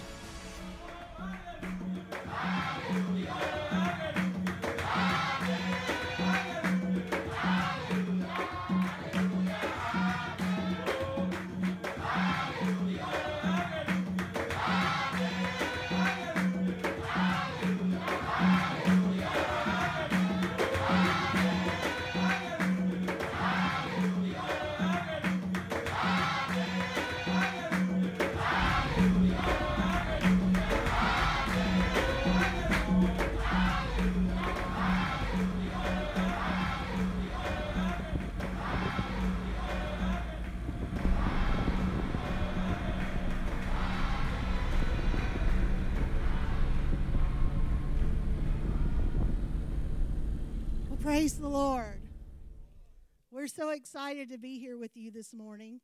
We're 53.46 53.50
so 53.50 53.70
excited 53.70 54.32
to 54.32 54.40
be 54.40 54.58
here 54.58 54.76
with 54.76 54.98
you 54.98 55.12
this 55.12 55.32
morning. 55.32 55.80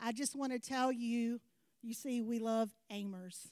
I 0.00 0.12
just 0.12 0.34
want 0.34 0.52
to 0.52 0.58
tell 0.58 0.90
you 0.90 1.42
you 1.82 1.92
see, 1.92 2.22
we 2.22 2.38
love 2.38 2.70
AIMers. 2.90 3.48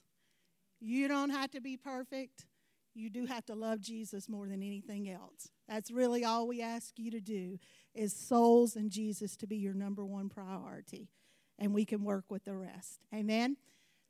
You 0.80 1.08
don't 1.08 1.28
have 1.28 1.50
to 1.50 1.60
be 1.60 1.76
perfect. 1.76 2.46
You 2.94 3.10
do 3.10 3.26
have 3.26 3.44
to 3.44 3.54
love 3.54 3.82
Jesus 3.82 4.30
more 4.30 4.48
than 4.48 4.62
anything 4.62 5.10
else. 5.10 5.50
That's 5.68 5.90
really 5.90 6.24
all 6.24 6.48
we 6.48 6.62
ask 6.62 6.98
you 6.98 7.10
to 7.10 7.20
do 7.20 7.58
is 7.94 8.16
souls 8.16 8.76
and 8.76 8.90
Jesus 8.90 9.36
to 9.36 9.46
be 9.46 9.58
your 9.58 9.74
number 9.74 10.06
one 10.06 10.30
priority. 10.30 11.10
And 11.58 11.74
we 11.74 11.84
can 11.84 12.02
work 12.02 12.24
with 12.30 12.44
the 12.44 12.56
rest. 12.56 13.00
Amen. 13.14 13.58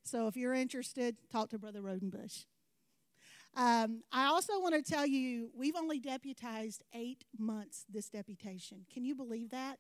So 0.05 0.29
if 0.29 0.37
you're 0.37 0.55
interested, 0.55 1.17
talk 1.29 1.51
to 1.51 1.59
Brother 1.59 1.81
Rodenbush. 1.83 2.45
Um, 3.57 4.03
I 4.13 4.27
also 4.27 4.61
want 4.61 4.75
to 4.75 4.83
tell 4.83 5.07
you, 5.07 5.51
we've 5.55 5.77
only 5.77 5.99
deputized 5.99 6.83
eight 6.95 7.25
months 7.39 7.85
this 7.91 8.09
deputation. 8.09 8.87
Can 8.93 9.05
you 9.05 9.15
believe 9.15 9.51
that? 9.51 9.79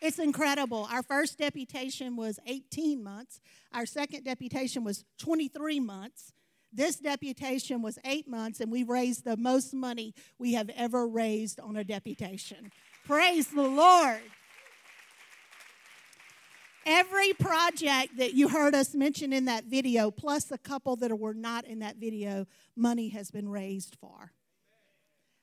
It's 0.00 0.18
incredible. 0.18 0.86
Our 0.90 1.02
first 1.02 1.38
deputation 1.38 2.16
was 2.16 2.38
18 2.46 3.02
months. 3.02 3.40
Our 3.72 3.86
second 3.86 4.24
deputation 4.24 4.84
was 4.84 5.04
23 5.18 5.80
months. 5.80 6.32
This 6.72 6.96
deputation 6.96 7.80
was 7.80 7.98
eight 8.04 8.28
months, 8.28 8.60
and 8.60 8.70
we 8.70 8.82
raised 8.82 9.24
the 9.24 9.36
most 9.36 9.72
money 9.72 10.14
we 10.38 10.52
have 10.52 10.68
ever 10.76 11.08
raised 11.08 11.58
on 11.58 11.76
a 11.76 11.84
deputation. 11.84 12.70
Praise 13.04 13.48
the 13.48 13.62
Lord. 13.62 14.20
Every 16.88 17.32
project 17.32 18.16
that 18.18 18.34
you 18.34 18.48
heard 18.48 18.72
us 18.72 18.94
mention 18.94 19.32
in 19.32 19.46
that 19.46 19.64
video, 19.64 20.12
plus 20.12 20.52
a 20.52 20.58
couple 20.58 20.94
that 20.96 21.18
were 21.18 21.34
not 21.34 21.64
in 21.64 21.80
that 21.80 21.96
video, 21.96 22.46
money 22.76 23.08
has 23.08 23.28
been 23.28 23.48
raised 23.48 23.96
for. 24.00 24.30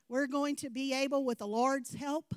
We're 0.08 0.28
going 0.28 0.56
to 0.58 0.70
be 0.70 0.94
able, 0.94 1.26
with 1.26 1.40
the 1.40 1.46
Lord's 1.46 1.96
help, 1.96 2.34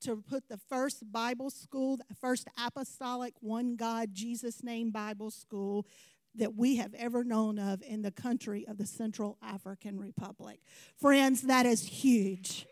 to 0.00 0.16
put 0.16 0.48
the 0.48 0.58
first 0.68 1.12
Bible 1.12 1.50
school, 1.50 1.96
the 1.96 2.14
first 2.20 2.48
apostolic, 2.58 3.34
one 3.38 3.76
God, 3.76 4.14
Jesus 4.14 4.64
name 4.64 4.90
Bible 4.90 5.30
school 5.30 5.86
that 6.34 6.56
we 6.56 6.76
have 6.76 6.92
ever 6.94 7.22
known 7.22 7.56
of 7.56 7.82
in 7.82 8.02
the 8.02 8.10
country 8.10 8.66
of 8.66 8.78
the 8.78 8.86
Central 8.86 9.38
African 9.42 9.96
Republic. 9.96 10.58
Friends, 10.96 11.42
that 11.42 11.66
is 11.66 11.84
huge. 11.84 12.66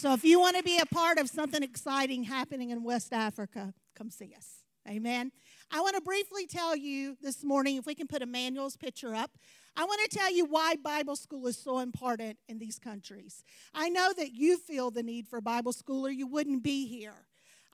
So 0.00 0.14
if 0.14 0.24
you 0.24 0.40
want 0.40 0.56
to 0.56 0.62
be 0.62 0.78
a 0.78 0.86
part 0.86 1.18
of 1.18 1.28
something 1.28 1.62
exciting 1.62 2.22
happening 2.22 2.70
in 2.70 2.82
West 2.82 3.12
Africa, 3.12 3.74
come 3.94 4.08
see 4.08 4.32
us. 4.34 4.64
Amen. 4.88 5.30
I 5.70 5.82
want 5.82 5.94
to 5.94 6.00
briefly 6.00 6.46
tell 6.46 6.74
you 6.74 7.18
this 7.20 7.44
morning, 7.44 7.76
if 7.76 7.84
we 7.84 7.94
can 7.94 8.06
put 8.06 8.22
Emmanuel's 8.22 8.78
picture 8.78 9.14
up, 9.14 9.32
I 9.76 9.84
want 9.84 10.00
to 10.10 10.16
tell 10.16 10.32
you 10.32 10.46
why 10.46 10.76
Bible 10.76 11.16
school 11.16 11.46
is 11.48 11.58
so 11.58 11.80
important 11.80 12.38
in 12.48 12.58
these 12.58 12.78
countries. 12.78 13.44
I 13.74 13.90
know 13.90 14.14
that 14.16 14.32
you 14.32 14.56
feel 14.56 14.90
the 14.90 15.02
need 15.02 15.28
for 15.28 15.42
Bible 15.42 15.74
school 15.74 16.06
or 16.06 16.10
you 16.10 16.26
wouldn't 16.26 16.62
be 16.62 16.86
here. 16.86 17.26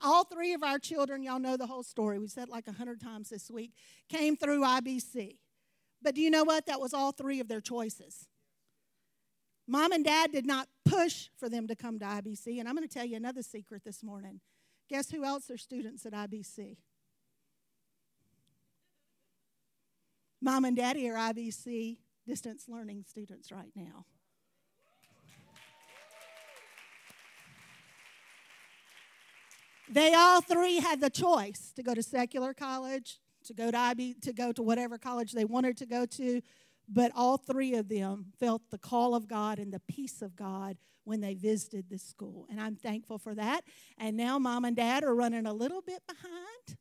All 0.03 0.25
three 0.25 0.53
of 0.53 0.65
our 0.65 0.81
children, 0.81 1.23
y'all 1.23 1.39
know 1.39 1.57
the 1.57 1.69
whole 1.69 1.85
story. 1.85 2.19
We 2.19 2.27
said 2.27 2.49
like 2.49 2.67
a 2.67 2.73
hundred 2.73 3.01
times 3.01 3.29
this 3.29 3.53
week, 3.53 3.71
came 4.09 4.37
through 4.37 4.63
IBC. 4.63 5.37
But 6.03 6.17
do 6.17 6.23
you 6.23 6.31
know 6.31 6.43
what? 6.43 6.67
That 6.67 6.81
was 6.81 6.93
all 6.93 7.13
three 7.13 7.39
of 7.39 7.47
their 7.47 7.61
choices. 7.61 8.27
Mom 9.69 9.93
and 9.93 10.05
dad 10.05 10.31
did 10.31 10.47
not 10.47 10.69
push 10.85 11.29
for 11.37 11.49
them 11.49 11.67
to 11.67 11.75
come 11.75 11.99
to 11.99 12.05
IBC. 12.05 12.61
And 12.61 12.69
I'm 12.69 12.77
going 12.77 12.87
to 12.87 12.93
tell 12.93 13.05
you 13.05 13.17
another 13.17 13.43
secret 13.43 13.83
this 13.85 14.03
morning. 14.03 14.41
Guess 14.89 15.11
who 15.11 15.25
else 15.25 15.51
are 15.51 15.59
students 15.59 16.07
at 16.07 16.13
IBC? 16.13 16.77
Mom 20.41 20.65
and 20.65 20.77
daddy 20.77 21.09
are 21.09 21.17
IBC 21.17 21.97
distance 22.27 22.67
learning 22.69 23.05
students 23.09 23.51
right 23.51 23.73
now. 23.75 24.05
They 29.89 30.15
all 30.15 30.41
three 30.41 30.81
had 30.81 31.01
the 31.01 31.11
choice 31.11 31.73
to 31.77 31.83
go 31.83 31.95
to 31.95 32.03
secular 32.03 32.53
college, 32.53 33.21
to 33.45 33.55
go 33.55 33.71
to 33.71 33.79
IB, 33.79 34.17
to 34.23 34.33
go 34.33 34.53
to 34.53 34.63
whatever 34.63 34.99
college 34.99 35.33
they 35.33 35.45
wanted 35.45 35.77
to 35.79 35.87
go 35.87 36.07
to, 36.07 36.43
but 36.89 37.13
all 37.15 37.37
three 37.37 37.75
of 37.75 37.89
them 37.89 38.27
felt 38.39 38.63
the 38.71 38.79
call 38.79 39.15
of 39.15 39.29
God 39.29 39.59
and 39.59 39.73
the 39.73 39.81
peace 39.81 40.23
of 40.23 40.37
God 40.37 40.77
when 41.05 41.21
they 41.21 41.35
visited 41.35 41.89
the 41.89 41.99
school. 41.99 42.47
And 42.51 42.61
I'm 42.61 42.77
thankful 42.77 43.19
for 43.19 43.35
that. 43.35 43.63
And 43.99 44.17
now 44.17 44.39
mom 44.39 44.65
and 44.65 44.77
dad 44.77 45.05
are 45.05 45.15
running 45.15 45.47
a 45.47 45.53
little 45.53 45.81
bit 45.81 46.03
behind, 46.07 46.79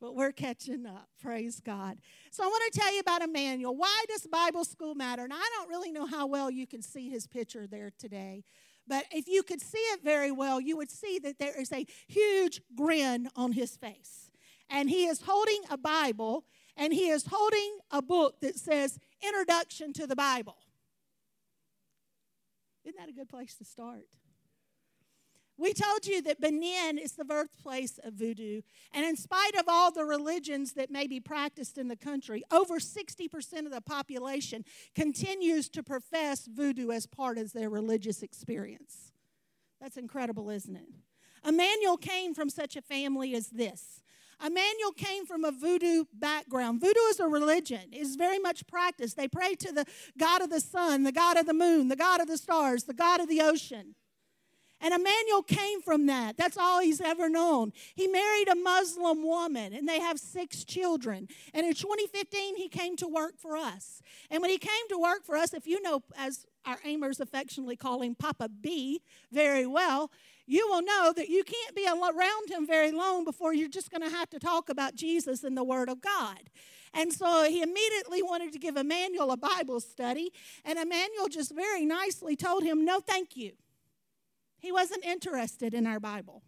but 0.00 0.14
we're 0.14 0.32
catching 0.32 0.86
up. 0.86 1.08
Praise 1.20 1.60
God. 1.60 1.98
So 2.30 2.44
I 2.44 2.46
want 2.46 2.72
to 2.72 2.78
tell 2.78 2.94
you 2.94 3.00
about 3.00 3.22
Emmanuel. 3.22 3.76
Why 3.76 4.04
does 4.08 4.26
Bible 4.26 4.64
school 4.64 4.94
matter? 4.94 5.24
And 5.24 5.32
I 5.32 5.50
don't 5.56 5.68
really 5.68 5.90
know 5.90 6.06
how 6.06 6.26
well 6.26 6.50
you 6.50 6.66
can 6.66 6.82
see 6.82 7.08
his 7.08 7.26
picture 7.26 7.66
there 7.66 7.90
today. 7.98 8.44
But 8.88 9.04
if 9.10 9.26
you 9.26 9.42
could 9.42 9.60
see 9.60 9.78
it 9.78 10.02
very 10.04 10.30
well, 10.30 10.60
you 10.60 10.76
would 10.76 10.90
see 10.90 11.18
that 11.20 11.38
there 11.38 11.60
is 11.60 11.72
a 11.72 11.86
huge 12.06 12.60
grin 12.76 13.28
on 13.34 13.52
his 13.52 13.76
face. 13.76 14.30
And 14.70 14.88
he 14.88 15.06
is 15.06 15.22
holding 15.22 15.60
a 15.70 15.76
Bible 15.76 16.44
and 16.76 16.92
he 16.92 17.08
is 17.08 17.26
holding 17.30 17.78
a 17.90 18.02
book 18.02 18.40
that 18.40 18.56
says 18.56 18.98
Introduction 19.22 19.92
to 19.94 20.06
the 20.06 20.16
Bible. 20.16 20.56
Isn't 22.84 22.98
that 22.98 23.08
a 23.08 23.12
good 23.12 23.28
place 23.28 23.54
to 23.56 23.64
start? 23.64 24.06
We 25.58 25.72
told 25.72 26.06
you 26.06 26.20
that 26.22 26.40
Benin 26.40 26.98
is 26.98 27.12
the 27.12 27.24
birthplace 27.24 27.98
of 28.04 28.12
voodoo. 28.12 28.60
And 28.92 29.06
in 29.06 29.16
spite 29.16 29.54
of 29.54 29.64
all 29.68 29.90
the 29.90 30.04
religions 30.04 30.74
that 30.74 30.90
may 30.90 31.06
be 31.06 31.18
practiced 31.18 31.78
in 31.78 31.88
the 31.88 31.96
country, 31.96 32.42
over 32.50 32.78
60% 32.78 33.64
of 33.64 33.72
the 33.72 33.80
population 33.80 34.64
continues 34.94 35.70
to 35.70 35.82
profess 35.82 36.46
voodoo 36.46 36.90
as 36.90 37.06
part 37.06 37.38
of 37.38 37.54
their 37.54 37.70
religious 37.70 38.22
experience. 38.22 39.12
That's 39.80 39.96
incredible, 39.96 40.50
isn't 40.50 40.76
it? 40.76 40.88
Emmanuel 41.46 41.96
came 41.96 42.34
from 42.34 42.50
such 42.50 42.76
a 42.76 42.82
family 42.82 43.34
as 43.34 43.48
this. 43.48 44.02
Emmanuel 44.44 44.92
came 44.92 45.26
from 45.26 45.44
a 45.44 45.52
voodoo 45.52 46.04
background. 46.12 46.80
Voodoo 46.80 47.00
is 47.08 47.20
a 47.20 47.28
religion, 47.28 47.80
it 47.92 47.98
is 47.98 48.16
very 48.16 48.38
much 48.38 48.66
practiced. 48.66 49.16
They 49.16 49.28
pray 49.28 49.54
to 49.56 49.72
the 49.72 49.84
God 50.18 50.42
of 50.42 50.50
the 50.50 50.60
sun, 50.60 51.02
the 51.02 51.12
God 51.12 51.36
of 51.36 51.46
the 51.46 51.54
moon, 51.54 51.88
the 51.88 51.96
God 51.96 52.20
of 52.20 52.28
the 52.28 52.38
stars, 52.38 52.84
the 52.84 52.94
God 52.94 53.20
of 53.20 53.28
the 53.28 53.40
ocean. 53.40 53.94
And 54.80 54.92
Emmanuel 54.92 55.42
came 55.42 55.80
from 55.80 56.06
that. 56.06 56.36
That's 56.36 56.58
all 56.58 56.80
he's 56.80 57.00
ever 57.00 57.30
known. 57.30 57.72
He 57.94 58.06
married 58.08 58.48
a 58.48 58.54
Muslim 58.54 59.22
woman, 59.22 59.72
and 59.72 59.88
they 59.88 60.00
have 60.00 60.18
six 60.18 60.64
children. 60.64 61.28
And 61.54 61.66
in 61.66 61.72
2015, 61.72 62.56
he 62.56 62.68
came 62.68 62.94
to 62.96 63.08
work 63.08 63.38
for 63.38 63.56
us. 63.56 64.02
And 64.30 64.42
when 64.42 64.50
he 64.50 64.58
came 64.58 64.88
to 64.90 64.98
work 64.98 65.24
for 65.24 65.36
us, 65.36 65.54
if 65.54 65.66
you 65.66 65.80
know, 65.80 66.02
as 66.16 66.46
our 66.66 66.78
AIMers 66.84 67.20
affectionately 67.20 67.76
call 67.76 68.02
him 68.02 68.14
Papa 68.14 68.50
B 68.50 69.00
very 69.32 69.66
well, 69.66 70.10
you 70.46 70.68
will 70.68 70.82
know 70.82 71.12
that 71.14 71.28
you 71.28 71.42
can't 71.44 71.74
be 71.74 71.86
around 71.86 72.50
him 72.50 72.66
very 72.66 72.92
long 72.92 73.24
before 73.24 73.52
you're 73.52 73.68
just 73.68 73.90
going 73.90 74.02
to 74.02 74.16
have 74.16 74.30
to 74.30 74.38
talk 74.38 74.68
about 74.68 74.94
Jesus 74.94 75.42
and 75.42 75.56
the 75.56 75.64
Word 75.64 75.88
of 75.88 76.00
God. 76.00 76.38
And 76.94 77.12
so 77.12 77.44
he 77.44 77.62
immediately 77.62 78.22
wanted 78.22 78.52
to 78.52 78.58
give 78.58 78.76
Emmanuel 78.76 79.30
a 79.32 79.36
Bible 79.36 79.80
study, 79.80 80.32
and 80.64 80.78
Emmanuel 80.78 81.28
just 81.28 81.54
very 81.54 81.84
nicely 81.84 82.36
told 82.36 82.62
him, 82.62 82.84
No, 82.84 83.00
thank 83.00 83.36
you. 83.36 83.52
He 84.58 84.72
wasn't 84.72 85.04
interested 85.04 85.74
in 85.74 85.86
our 85.86 86.00
Bible. 86.00 86.42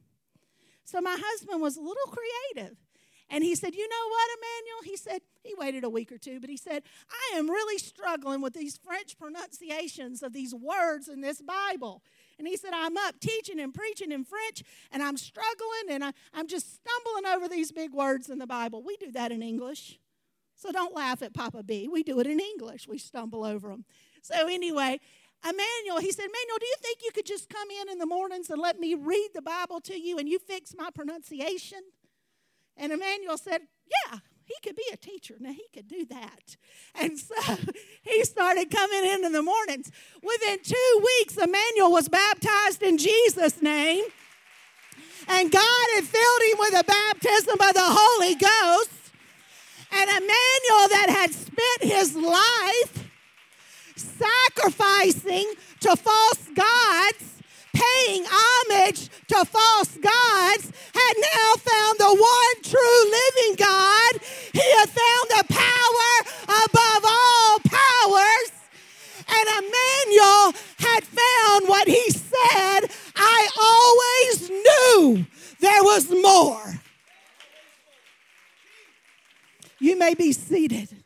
So 0.85 1.01
my 1.01 1.19
husband 1.21 1.61
was 1.61 1.77
a 1.77 1.81
little 1.81 2.13
creative. 2.55 2.77
And 3.31 3.45
he 3.45 3.55
said, 3.55 3.75
You 3.75 3.89
know 3.89 4.09
what, 4.09 4.29
Emmanuel? 4.39 4.83
He 4.85 4.97
said, 4.97 5.21
he 5.49 5.55
waited 5.55 5.83
a 5.83 5.89
week 5.89 6.13
or 6.13 6.19
two, 6.19 6.41
but 6.41 6.51
he 6.51 6.57
said, 6.57 6.83
I 7.11 7.39
am 7.39 7.49
really 7.49 7.79
struggling 7.79 8.43
with 8.43 8.53
these 8.53 8.77
French 8.77 9.19
pronunciations 9.19 10.23
of 10.23 10.33
these 10.33 10.55
words 10.55 11.09
in 11.09 11.23
this 11.23 11.41
Bible. 11.41 12.03
And 12.39 12.47
he 12.47 12.57
said, 12.57 12.73
I'm 12.75 12.97
up 12.97 13.19
teaching 13.19 13.59
and 13.59 13.73
preaching 13.73 14.13
in 14.13 14.25
French, 14.25 14.63
and 14.93 15.03
I'm 15.03 15.17
struggling, 15.17 15.91
and 15.91 16.05
I, 16.05 16.13
I'm 16.35 16.47
just 16.47 16.77
stumbling 16.77 17.35
over 17.35 17.49
these 17.49 17.73
big 17.73 17.93
words 17.93 18.29
in 18.29 18.39
the 18.39 18.47
Bible. 18.47 18.83
We 18.83 18.97
do 18.99 19.11
that 19.13 19.33
in 19.33 19.43
English. 19.43 19.99
So 20.55 20.71
don't 20.71 20.95
laugh 20.95 21.23
at 21.23 21.35
Papa 21.35 21.63
B. 21.63 21.89
We 21.91 22.03
do 22.03 22.21
it 22.21 22.27
in 22.27 22.41
English. 22.41 22.87
We 22.87 22.99
stumble 22.99 23.45
over 23.45 23.69
them. 23.69 23.85
So, 24.23 24.35
anyway, 24.49 25.01
Emmanuel, 25.45 26.01
he 26.01 26.11
said, 26.11 26.25
Emmanuel, 26.25 26.59
do 26.59 26.67
you 26.67 26.75
think 26.81 26.99
you 27.03 27.11
could 27.15 27.27
just 27.27 27.49
come 27.49 27.69
in 27.81 27.89
in 27.89 27.99
the 27.99 28.07
mornings 28.07 28.51
and 28.51 28.61
let 28.61 28.79
me 28.81 28.95
read 28.95 29.31
the 29.35 29.43
Bible 29.43 29.81
to 29.83 29.99
you 29.99 30.19
and 30.19 30.29
you 30.29 30.39
fix 30.39 30.75
my 30.77 30.91
pronunciation? 30.91 31.79
And 32.79 32.93
Emmanuel 32.93 33.37
said, 33.37 33.63
Yeah, 33.87 34.19
he 34.45 34.55
could 34.63 34.77
be 34.77 34.85
a 34.93 34.97
teacher. 34.97 35.35
Now, 35.39 35.53
he 35.53 35.67
could 35.75 35.89
do 35.89 36.07
that. 36.07 36.57
And 36.95 37.19
so 37.19 37.35
he 38.03 38.25
started 38.25 38.71
coming 38.71 39.05
in 39.05 39.25
in 39.25 39.33
the 39.33 39.43
mornings. 39.43 39.91
Within 40.23 40.59
two 40.63 41.05
weeks, 41.05 41.37
Emmanuel 41.37 41.93
was 41.93 42.09
baptized 42.09 42.83
in 42.83 42.97
Jesus' 42.97 43.61
name. 43.61 44.05
And 45.29 45.53
God 45.53 45.87
had 45.95 46.05
filled 46.05 46.43
him 46.51 46.59
with 46.59 46.71
the 46.71 46.85
baptism 46.87 47.61
of 47.61 47.75
the 47.75 47.85
Holy 47.85 48.35
Ghost. 48.37 48.91
And 49.93 50.09
Emmanuel, 50.09 50.89
that 50.89 51.07
had 51.11 51.35
spent 51.35 51.83
his 51.83 52.15
life 52.15 53.11
sacrificing 53.97 55.53
to 55.81 55.97
false 55.97 56.49
gods, 56.55 57.38
paying 57.73 58.25
homage 58.27 59.09
to 59.29 59.45
false 59.45 59.97
gods, 59.97 60.73
had 60.95 61.15
now 61.17 61.51
found 61.57 61.99
the 61.99 62.15
one 62.15 62.57
true 62.63 63.01
living 63.11 63.57
God. 63.57 64.13
He 64.53 64.67
had 64.79 64.89
found 64.89 65.27
the 65.31 65.45
power 65.53 66.13
above 66.65 67.03
all 67.05 67.59
powers. 67.65 68.51
And 69.29 69.49
Emmanuel 69.65 70.53
had 70.79 71.05
found 71.05 71.69
what 71.69 71.87
he 71.87 72.11
said 72.11 72.91
I 73.15 73.49
always 73.61 74.51
knew 74.51 75.27
there 75.61 75.83
was 75.83 76.11
more. 76.11 76.81
You 79.81 79.99
may 79.99 80.15
be 80.15 80.33
seated. 80.33 81.05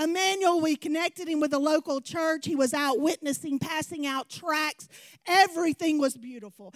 Emmanuel, 0.00 0.60
we 0.60 0.74
connected 0.74 1.28
him 1.28 1.38
with 1.40 1.52
a 1.52 1.58
local 1.58 2.00
church. 2.00 2.46
He 2.46 2.56
was 2.56 2.72
out 2.72 3.00
witnessing, 3.00 3.58
passing 3.58 4.06
out 4.06 4.30
tracts. 4.30 4.88
Everything 5.26 5.98
was 5.98 6.16
beautiful. 6.16 6.74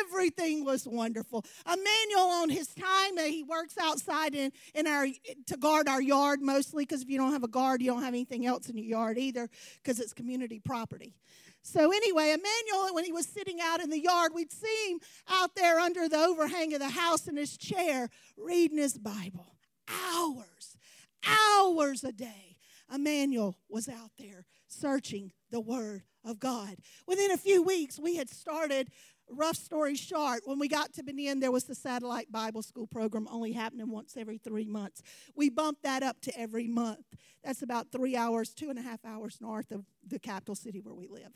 Everything 0.00 0.64
was 0.64 0.86
wonderful. 0.86 1.44
Emmanuel, 1.66 2.30
on 2.42 2.50
his 2.50 2.68
time, 2.68 3.18
uh, 3.18 3.22
he 3.22 3.42
works 3.42 3.76
outside 3.80 4.34
in, 4.34 4.52
in 4.74 4.86
our 4.86 5.06
to 5.46 5.56
guard 5.56 5.88
our 5.88 6.00
yard 6.00 6.40
mostly 6.40 6.84
because 6.84 7.02
if 7.02 7.08
you 7.08 7.18
don't 7.18 7.32
have 7.32 7.44
a 7.44 7.48
guard, 7.48 7.82
you 7.82 7.90
don't 7.90 8.02
have 8.02 8.14
anything 8.14 8.46
else 8.46 8.68
in 8.68 8.76
your 8.76 8.86
yard 8.86 9.18
either 9.18 9.48
because 9.82 9.98
it's 9.98 10.12
community 10.12 10.60
property. 10.60 11.16
So, 11.64 11.92
anyway, 11.92 12.34
Emmanuel, 12.34 12.92
when 12.92 13.04
he 13.04 13.12
was 13.12 13.26
sitting 13.26 13.58
out 13.62 13.80
in 13.80 13.88
the 13.88 14.00
yard, 14.00 14.32
we'd 14.34 14.52
see 14.52 14.90
him 14.90 14.98
out 15.28 15.54
there 15.54 15.78
under 15.78 16.08
the 16.08 16.18
overhang 16.18 16.74
of 16.74 16.80
the 16.80 16.88
house 16.88 17.28
in 17.28 17.36
his 17.36 17.56
chair 17.56 18.08
reading 18.36 18.78
his 18.78 18.98
Bible. 18.98 19.54
Hours, 19.88 20.76
hours 21.24 22.02
a 22.02 22.12
day. 22.12 22.51
Emmanuel 22.92 23.56
was 23.68 23.88
out 23.88 24.10
there 24.18 24.44
searching 24.68 25.32
the 25.50 25.60
Word 25.60 26.02
of 26.24 26.38
God. 26.38 26.76
Within 27.06 27.30
a 27.30 27.36
few 27.36 27.62
weeks, 27.62 27.98
we 27.98 28.16
had 28.16 28.28
started, 28.28 28.88
rough 29.30 29.56
story 29.56 29.94
short, 29.94 30.42
when 30.44 30.58
we 30.58 30.68
got 30.68 30.92
to 30.94 31.02
Benin, 31.02 31.40
there 31.40 31.50
was 31.50 31.64
the 31.64 31.74
satellite 31.74 32.30
Bible 32.30 32.62
school 32.62 32.86
program 32.86 33.26
only 33.30 33.52
happening 33.52 33.90
once 33.90 34.16
every 34.16 34.38
three 34.38 34.66
months. 34.66 35.02
We 35.34 35.50
bumped 35.50 35.82
that 35.82 36.02
up 36.02 36.20
to 36.22 36.38
every 36.38 36.68
month. 36.68 37.06
That's 37.42 37.62
about 37.62 37.90
three 37.90 38.16
hours, 38.16 38.54
two 38.54 38.70
and 38.70 38.78
a 38.78 38.82
half 38.82 39.04
hours 39.04 39.38
north 39.40 39.70
of 39.72 39.84
the 40.06 40.18
capital 40.18 40.54
city 40.54 40.80
where 40.80 40.94
we 40.94 41.08
live. 41.08 41.32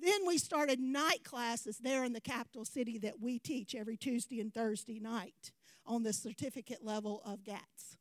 Then 0.00 0.26
we 0.26 0.38
started 0.38 0.78
night 0.78 1.24
classes 1.24 1.78
there 1.78 2.04
in 2.04 2.12
the 2.12 2.20
capital 2.20 2.64
city 2.64 2.98
that 2.98 3.20
we 3.20 3.38
teach 3.38 3.74
every 3.74 3.96
Tuesday 3.96 4.40
and 4.40 4.54
Thursday 4.54 5.00
night 5.00 5.52
on 5.84 6.02
the 6.02 6.12
certificate 6.12 6.84
level 6.84 7.20
of 7.24 7.42
GATS. 7.42 7.96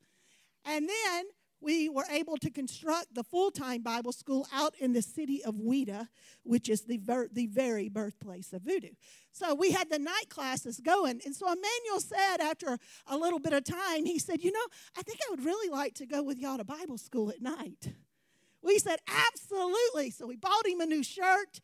And 0.63 0.87
then 0.87 1.25
we 1.59 1.89
were 1.89 2.05
able 2.11 2.37
to 2.37 2.49
construct 2.49 3.15
the 3.15 3.23
full 3.23 3.51
time 3.51 3.81
Bible 3.81 4.11
school 4.11 4.47
out 4.53 4.75
in 4.79 4.93
the 4.93 5.01
city 5.01 5.43
of 5.43 5.55
Ouidah, 5.55 6.07
which 6.43 6.69
is 6.69 6.81
the, 6.83 6.97
ver- 6.97 7.29
the 7.31 7.47
very 7.47 7.89
birthplace 7.89 8.53
of 8.53 8.61
voodoo. 8.61 8.91
So 9.31 9.55
we 9.55 9.71
had 9.71 9.89
the 9.89 9.99
night 9.99 10.29
classes 10.29 10.79
going. 10.79 11.21
And 11.25 11.35
so 11.35 11.47
Emmanuel 11.47 11.99
said, 11.99 12.41
after 12.41 12.77
a 13.07 13.17
little 13.17 13.39
bit 13.39 13.53
of 13.53 13.63
time, 13.63 14.05
he 14.05 14.19
said, 14.19 14.43
You 14.43 14.51
know, 14.51 14.65
I 14.97 15.01
think 15.01 15.19
I 15.25 15.31
would 15.31 15.45
really 15.45 15.69
like 15.69 15.95
to 15.95 16.05
go 16.05 16.23
with 16.23 16.37
y'all 16.37 16.57
to 16.57 16.63
Bible 16.63 16.97
school 16.97 17.29
at 17.29 17.41
night. 17.41 17.93
We 18.61 18.79
said, 18.79 18.99
Absolutely. 19.07 20.11
So 20.11 20.27
we 20.27 20.35
bought 20.35 20.65
him 20.65 20.81
a 20.81 20.85
new 20.85 21.03
shirt 21.03 21.59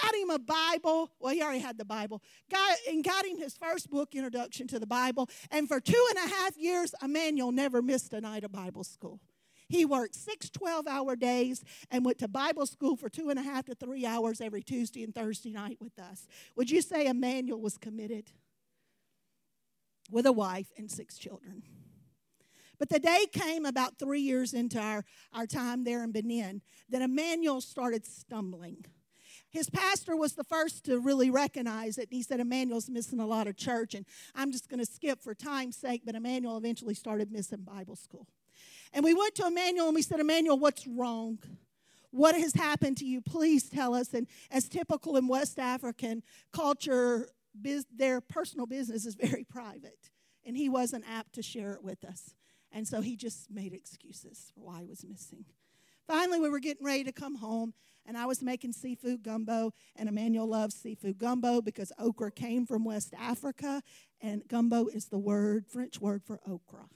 got 0.00 0.14
him 0.14 0.30
a 0.30 0.38
Bible. 0.38 1.10
Well, 1.18 1.32
he 1.32 1.42
already 1.42 1.60
had 1.60 1.78
the 1.78 1.84
Bible. 1.84 2.22
Got, 2.50 2.76
and 2.88 3.04
got 3.04 3.24
him 3.24 3.38
his 3.38 3.56
first 3.56 3.90
book, 3.90 4.14
Introduction 4.14 4.66
to 4.68 4.78
the 4.78 4.86
Bible. 4.86 5.28
And 5.50 5.68
for 5.68 5.80
two 5.80 6.06
and 6.10 6.30
a 6.30 6.34
half 6.34 6.56
years, 6.56 6.94
Emmanuel 7.02 7.52
never 7.52 7.82
missed 7.82 8.12
a 8.12 8.20
night 8.20 8.44
of 8.44 8.52
Bible 8.52 8.84
school. 8.84 9.20
He 9.68 9.86
worked 9.86 10.14
six 10.14 10.50
12 10.50 10.86
hour 10.86 11.16
days 11.16 11.64
and 11.90 12.04
went 12.04 12.18
to 12.18 12.28
Bible 12.28 12.66
school 12.66 12.94
for 12.94 13.08
two 13.08 13.30
and 13.30 13.38
a 13.38 13.42
half 13.42 13.64
to 13.66 13.74
three 13.74 14.04
hours 14.04 14.40
every 14.40 14.62
Tuesday 14.62 15.02
and 15.02 15.14
Thursday 15.14 15.50
night 15.50 15.78
with 15.80 15.98
us. 15.98 16.26
Would 16.56 16.70
you 16.70 16.82
say 16.82 17.06
Emmanuel 17.06 17.60
was 17.60 17.78
committed? 17.78 18.32
With 20.10 20.26
a 20.26 20.32
wife 20.32 20.70
and 20.76 20.90
six 20.90 21.16
children. 21.16 21.62
But 22.78 22.90
the 22.90 22.98
day 22.98 23.26
came 23.32 23.64
about 23.64 23.98
three 23.98 24.20
years 24.20 24.52
into 24.52 24.78
our, 24.78 25.04
our 25.32 25.46
time 25.46 25.84
there 25.84 26.02
in 26.02 26.12
Benin 26.12 26.60
that 26.90 27.00
Emmanuel 27.00 27.60
started 27.60 28.04
stumbling. 28.04 28.84
His 29.52 29.68
pastor 29.68 30.16
was 30.16 30.32
the 30.32 30.44
first 30.44 30.84
to 30.86 30.98
really 30.98 31.30
recognize 31.30 31.98
it. 31.98 32.08
He 32.10 32.22
said, 32.22 32.40
Emmanuel's 32.40 32.88
missing 32.88 33.20
a 33.20 33.26
lot 33.26 33.46
of 33.46 33.56
church. 33.56 33.94
And 33.94 34.06
I'm 34.34 34.50
just 34.50 34.70
going 34.70 34.80
to 34.80 34.90
skip 34.90 35.22
for 35.22 35.34
time's 35.34 35.76
sake, 35.76 36.02
but 36.06 36.14
Emmanuel 36.14 36.56
eventually 36.56 36.94
started 36.94 37.30
missing 37.30 37.60
Bible 37.60 37.96
school. 37.96 38.26
And 38.94 39.04
we 39.04 39.12
went 39.12 39.34
to 39.36 39.46
Emmanuel 39.46 39.86
and 39.86 39.94
we 39.94 40.02
said, 40.02 40.20
Emmanuel, 40.20 40.58
what's 40.58 40.86
wrong? 40.86 41.38
What 42.10 42.34
has 42.34 42.54
happened 42.54 42.96
to 42.98 43.04
you? 43.04 43.20
Please 43.20 43.68
tell 43.68 43.94
us. 43.94 44.14
And 44.14 44.26
as 44.50 44.68
typical 44.68 45.16
in 45.16 45.28
West 45.28 45.58
African 45.58 46.22
culture, 46.52 47.28
biz, 47.60 47.86
their 47.94 48.20
personal 48.20 48.66
business 48.66 49.06
is 49.06 49.14
very 49.14 49.44
private. 49.44 50.10
And 50.44 50.56
he 50.56 50.68
wasn't 50.68 51.04
apt 51.08 51.34
to 51.34 51.42
share 51.42 51.72
it 51.72 51.84
with 51.84 52.04
us. 52.04 52.34
And 52.72 52.88
so 52.88 53.02
he 53.02 53.16
just 53.16 53.50
made 53.50 53.74
excuses 53.74 54.50
for 54.54 54.64
why 54.64 54.80
he 54.80 54.86
was 54.86 55.04
missing. 55.04 55.44
Finally, 56.06 56.40
we 56.40 56.48
were 56.48 56.58
getting 56.58 56.84
ready 56.84 57.04
to 57.04 57.12
come 57.12 57.36
home, 57.36 57.74
and 58.06 58.16
I 58.16 58.26
was 58.26 58.42
making 58.42 58.72
seafood 58.72 59.22
gumbo. 59.22 59.72
And 59.96 60.08
Emmanuel 60.08 60.46
loves 60.46 60.74
seafood 60.74 61.18
gumbo 61.18 61.60
because 61.60 61.92
okra 61.98 62.30
came 62.30 62.66
from 62.66 62.84
West 62.84 63.14
Africa, 63.18 63.82
and 64.20 64.46
gumbo 64.48 64.86
is 64.86 65.06
the 65.06 65.18
word, 65.18 65.66
French 65.66 66.00
word 66.00 66.22
for 66.24 66.40
okra. 66.46 66.86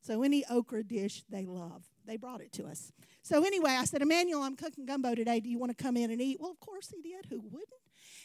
So 0.00 0.22
any 0.22 0.44
okra 0.50 0.82
dish 0.82 1.22
they 1.28 1.46
love. 1.46 1.84
They 2.04 2.16
brought 2.16 2.40
it 2.40 2.52
to 2.54 2.66
us. 2.66 2.92
So 3.22 3.44
anyway, 3.44 3.70
I 3.78 3.84
said, 3.84 4.02
Emmanuel, 4.02 4.42
I'm 4.42 4.56
cooking 4.56 4.84
gumbo 4.84 5.14
today. 5.14 5.38
Do 5.38 5.48
you 5.48 5.58
want 5.58 5.76
to 5.76 5.80
come 5.80 5.96
in 5.96 6.10
and 6.10 6.20
eat? 6.20 6.38
Well, 6.40 6.50
of 6.50 6.58
course 6.58 6.92
he 6.92 7.00
did. 7.00 7.26
Who 7.30 7.40
wouldn't? 7.40 7.68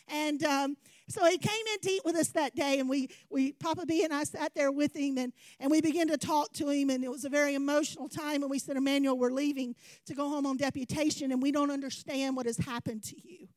And 0.07 0.43
um, 0.43 0.77
so 1.07 1.25
he 1.25 1.37
came 1.37 1.65
in 1.73 1.79
to 1.79 1.89
eat 1.89 2.01
with 2.03 2.15
us 2.15 2.29
that 2.29 2.55
day, 2.55 2.79
and 2.79 2.89
we, 2.89 3.09
we 3.29 3.53
Papa 3.53 3.85
B 3.85 4.03
and 4.03 4.13
I 4.13 4.23
sat 4.23 4.53
there 4.55 4.71
with 4.71 4.95
him, 4.95 5.17
and, 5.17 5.33
and 5.59 5.71
we 5.71 5.81
began 5.81 6.07
to 6.09 6.17
talk 6.17 6.53
to 6.53 6.69
him, 6.69 6.89
and 6.89 7.03
it 7.03 7.11
was 7.11 7.25
a 7.25 7.29
very 7.29 7.55
emotional 7.55 8.09
time. 8.09 8.43
And 8.43 8.49
we 8.51 8.59
said, 8.59 8.77
Emmanuel, 8.77 9.17
we're 9.17 9.31
leaving 9.31 9.75
to 10.05 10.13
go 10.13 10.29
home 10.29 10.45
on 10.45 10.57
deputation, 10.57 11.31
and 11.31 11.41
we 11.41 11.51
don't 11.51 11.71
understand 11.71 12.35
what 12.35 12.45
has 12.45 12.57
happened 12.57 13.03
to 13.03 13.15
you 13.23 13.47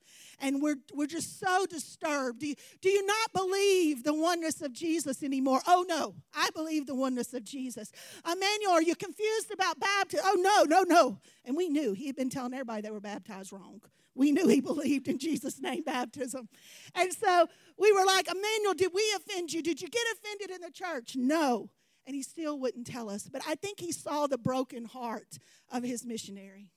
and 0.41 0.63
we're, 0.63 0.77
we're 0.95 1.07
just 1.07 1.39
so 1.39 1.67
disturbed. 1.67 2.41
Do 2.41 2.49
you, 2.49 2.55
do 2.81 2.89
you 2.89 3.05
not 3.07 3.33
believe 3.33 4.05
the 4.05 4.15
oneness 4.15 4.63
of 4.63 4.73
Jesus 4.73 5.23
anymore? 5.23 5.61
Oh, 5.67 5.85
no, 5.89 6.15
I 6.35 6.51
believe 6.55 6.87
the 6.87 6.95
oneness 6.95 7.35
of 7.35 7.45
Jesus. 7.45 7.93
Emmanuel, 8.25 8.73
are 8.73 8.83
you 8.83 8.95
confused 8.95 9.51
about 9.53 9.79
baptism? 9.79 10.25
Oh, 10.27 10.37
no, 10.39 10.65
no, 10.65 10.83
no. 10.83 11.19
And 11.45 11.57
we 11.57 11.69
knew 11.69 11.93
he 11.93 12.07
had 12.07 12.17
been 12.17 12.31
telling 12.31 12.55
everybody 12.55 12.83
they 12.83 12.91
were 12.91 13.01
baptized 13.01 13.53
wrong. 13.53 13.83
We 14.15 14.33
knew 14.33 14.49
he 14.49 14.61
believed 14.61 15.09
in 15.09 15.19
Jesus' 15.19 15.61
name 15.61 15.83
baptism. 15.83 16.49
And 16.95 17.13
so 17.13 17.40
we 17.79 17.93
were 17.93 18.05
like, 18.05 18.29
Emmanuel, 18.29 18.75
did 18.75 18.93
we 18.95 19.05
offend 19.17 19.53
you? 19.53 19.63
Did 19.63 19.81
you 19.81 19.89
get 19.89 20.03
offended 20.15 20.51
in 20.51 20.61
the 20.61 20.71
church? 20.71 21.17
No. 21.17 21.71
And 22.07 22.15
he 22.15 22.23
still 22.23 22.59
wouldn't 22.59 22.87
tell 22.87 23.09
us. 23.09 23.29
But 23.31 23.43
I 23.47 23.55
think 23.55 23.81
he 23.81 23.93
saw 23.93 24.27
the 24.27 24.39
broken 24.39 24.85
heart 24.85 25.39
of 25.71 25.83
his 25.83 26.05
missionary 26.05 26.69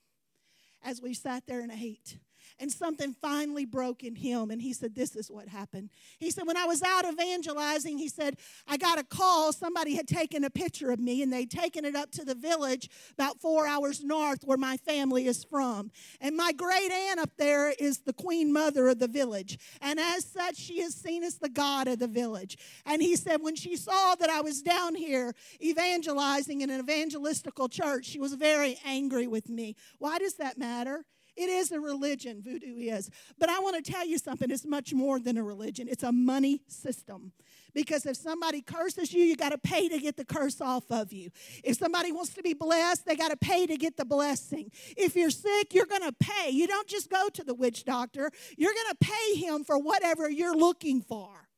as 0.82 1.00
we 1.00 1.14
sat 1.14 1.46
there 1.46 1.60
and 1.60 1.72
ate 1.72 2.18
and 2.58 2.70
something 2.70 3.14
finally 3.20 3.64
broke 3.64 4.02
in 4.02 4.14
him. 4.14 4.50
And 4.50 4.60
he 4.62 4.72
said, 4.72 4.94
This 4.94 5.16
is 5.16 5.30
what 5.30 5.48
happened. 5.48 5.90
He 6.18 6.30
said, 6.30 6.46
When 6.46 6.56
I 6.56 6.64
was 6.64 6.82
out 6.82 7.04
evangelizing, 7.04 7.98
he 7.98 8.08
said, 8.08 8.36
I 8.66 8.76
got 8.76 8.98
a 8.98 9.04
call. 9.04 9.52
Somebody 9.52 9.96
had 9.96 10.06
taken 10.06 10.44
a 10.44 10.50
picture 10.50 10.90
of 10.90 11.00
me 11.00 11.22
and 11.22 11.32
they'd 11.32 11.50
taken 11.50 11.84
it 11.84 11.94
up 11.94 12.10
to 12.12 12.24
the 12.24 12.34
village 12.34 12.88
about 13.12 13.40
four 13.40 13.66
hours 13.66 14.02
north 14.02 14.44
where 14.44 14.58
my 14.58 14.76
family 14.78 15.26
is 15.26 15.44
from. 15.44 15.90
And 16.20 16.36
my 16.36 16.52
great 16.52 16.90
aunt 16.90 17.20
up 17.20 17.30
there 17.36 17.72
is 17.78 18.00
the 18.00 18.12
queen 18.12 18.52
mother 18.52 18.88
of 18.88 18.98
the 18.98 19.08
village. 19.08 19.58
And 19.80 19.98
as 19.98 20.24
such, 20.24 20.56
she 20.56 20.80
is 20.80 20.94
seen 20.94 21.22
as 21.22 21.38
the 21.38 21.48
God 21.48 21.88
of 21.88 21.98
the 21.98 22.08
village. 22.08 22.56
And 22.86 23.02
he 23.02 23.16
said, 23.16 23.42
When 23.42 23.56
she 23.56 23.76
saw 23.76 24.14
that 24.16 24.30
I 24.30 24.40
was 24.40 24.62
down 24.62 24.94
here 24.94 25.34
evangelizing 25.60 26.60
in 26.60 26.70
an 26.70 26.84
evangelistical 26.84 27.70
church, 27.70 28.06
she 28.06 28.20
was 28.20 28.34
very 28.34 28.78
angry 28.84 29.26
with 29.26 29.48
me. 29.48 29.76
Why 29.98 30.18
does 30.18 30.34
that 30.34 30.58
matter? 30.58 31.04
It 31.36 31.48
is 31.48 31.72
a 31.72 31.80
religion, 31.80 32.42
voodoo 32.42 32.76
is. 32.76 33.10
But 33.38 33.48
I 33.48 33.58
want 33.60 33.82
to 33.82 33.92
tell 33.92 34.06
you 34.06 34.18
something, 34.18 34.50
it's 34.50 34.66
much 34.66 34.92
more 34.92 35.18
than 35.18 35.36
a 35.36 35.42
religion, 35.42 35.88
it's 35.88 36.02
a 36.02 36.12
money 36.12 36.62
system. 36.68 37.32
Because 37.74 38.06
if 38.06 38.16
somebody 38.16 38.62
curses 38.62 39.12
you, 39.12 39.24
you 39.24 39.36
got 39.36 39.48
to 39.50 39.58
pay 39.58 39.88
to 39.88 39.98
get 39.98 40.16
the 40.16 40.24
curse 40.24 40.60
off 40.60 40.84
of 40.90 41.12
you. 41.12 41.30
If 41.64 41.76
somebody 41.76 42.12
wants 42.12 42.32
to 42.34 42.42
be 42.42 42.54
blessed, 42.54 43.04
they 43.04 43.16
got 43.16 43.30
to 43.30 43.36
pay 43.36 43.66
to 43.66 43.76
get 43.76 43.96
the 43.96 44.04
blessing. 44.04 44.70
If 44.96 45.16
you're 45.16 45.30
sick, 45.30 45.74
you're 45.74 45.86
going 45.86 46.02
to 46.02 46.12
pay. 46.12 46.50
You 46.50 46.68
don't 46.68 46.86
just 46.86 47.10
go 47.10 47.28
to 47.30 47.42
the 47.42 47.54
witch 47.54 47.84
doctor, 47.84 48.30
you're 48.56 48.72
going 48.72 48.86
to 48.90 48.96
pay 49.00 49.34
him 49.34 49.64
for 49.64 49.78
whatever 49.78 50.30
you're 50.30 50.56
looking 50.56 51.00
for. 51.00 51.48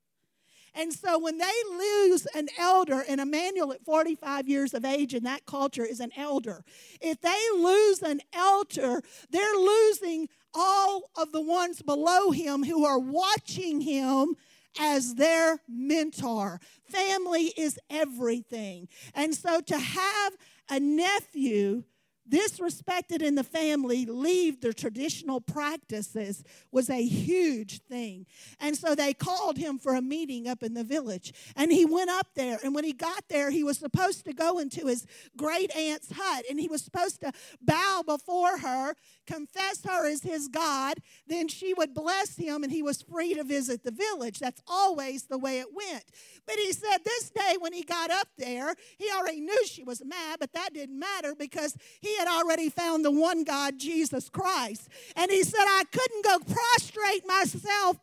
And 0.76 0.92
so 0.92 1.18
when 1.18 1.38
they 1.38 1.52
lose 1.70 2.26
an 2.34 2.48
elder, 2.58 3.02
and 3.08 3.20
Emmanuel 3.20 3.72
at 3.72 3.82
45 3.84 4.46
years 4.46 4.74
of 4.74 4.84
age 4.84 5.14
in 5.14 5.24
that 5.24 5.46
culture 5.46 5.84
is 5.84 6.00
an 6.00 6.10
elder, 6.16 6.64
if 7.00 7.20
they 7.22 7.42
lose 7.56 8.02
an 8.02 8.20
elder, 8.34 9.02
they're 9.30 9.56
losing 9.56 10.28
all 10.54 11.10
of 11.16 11.32
the 11.32 11.40
ones 11.40 11.80
below 11.80 12.30
him 12.30 12.62
who 12.62 12.84
are 12.84 12.98
watching 12.98 13.80
him 13.80 14.36
as 14.78 15.14
their 15.14 15.60
mentor. 15.66 16.60
Family 16.84 17.54
is 17.56 17.78
everything. 17.88 18.88
And 19.14 19.34
so 19.34 19.60
to 19.62 19.78
have 19.78 20.36
a 20.68 20.78
nephew 20.78 21.84
disrespected 22.28 23.22
in 23.22 23.34
the 23.34 23.44
family, 23.44 24.06
leave 24.06 24.60
their 24.60 24.72
traditional 24.72 25.40
practices 25.40 26.42
was 26.70 26.90
a 26.90 27.04
huge 27.04 27.80
thing. 27.82 28.26
And 28.60 28.76
so 28.76 28.94
they 28.94 29.14
called 29.14 29.58
him 29.58 29.78
for 29.78 29.94
a 29.94 30.02
meeting 30.02 30.48
up 30.48 30.62
in 30.62 30.74
the 30.74 30.84
village. 30.84 31.32
And 31.54 31.72
he 31.72 31.84
went 31.84 32.10
up 32.10 32.28
there. 32.34 32.58
And 32.64 32.74
when 32.74 32.84
he 32.84 32.92
got 32.92 33.28
there, 33.28 33.50
he 33.50 33.64
was 33.64 33.78
supposed 33.78 34.24
to 34.24 34.32
go 34.32 34.58
into 34.58 34.86
his 34.86 35.06
great 35.36 35.74
aunt's 35.76 36.12
hut 36.12 36.44
and 36.48 36.58
he 36.58 36.68
was 36.68 36.82
supposed 36.82 37.20
to 37.20 37.32
bow 37.60 38.02
before 38.06 38.58
her, 38.58 38.94
confess 39.26 39.84
her 39.84 40.06
as 40.06 40.22
his 40.22 40.48
God. 40.48 40.98
Then 41.26 41.48
she 41.48 41.74
would 41.74 41.94
bless 41.94 42.36
him 42.36 42.62
and 42.62 42.72
he 42.72 42.82
was 42.82 43.02
free 43.02 43.34
to 43.34 43.44
visit 43.44 43.84
the 43.84 43.90
village. 43.90 44.38
That's 44.38 44.62
always 44.66 45.24
the 45.24 45.38
way 45.38 45.60
it 45.60 45.68
went. 45.74 46.04
But 46.46 46.56
he 46.56 46.72
said 46.72 46.98
this 47.04 47.30
day 47.30 47.56
when 47.58 47.72
he 47.72 47.82
got 47.82 48.10
up 48.10 48.28
there, 48.38 48.74
he 48.98 49.08
already 49.16 49.40
knew 49.40 49.66
she 49.66 49.84
was 49.84 50.02
mad, 50.04 50.38
but 50.40 50.52
that 50.52 50.74
didn't 50.74 50.98
matter 50.98 51.34
because 51.34 51.76
he 52.00 52.15
had 52.18 52.28
already 52.28 52.68
found 52.68 53.04
the 53.04 53.10
one 53.10 53.44
God, 53.44 53.78
Jesus 53.78 54.28
Christ. 54.28 54.88
And 55.14 55.30
he 55.30 55.42
said, 55.42 55.64
I 55.64 55.84
couldn't 55.90 56.24
go 56.24 56.38
prostrate 56.38 57.26
myself 57.26 57.96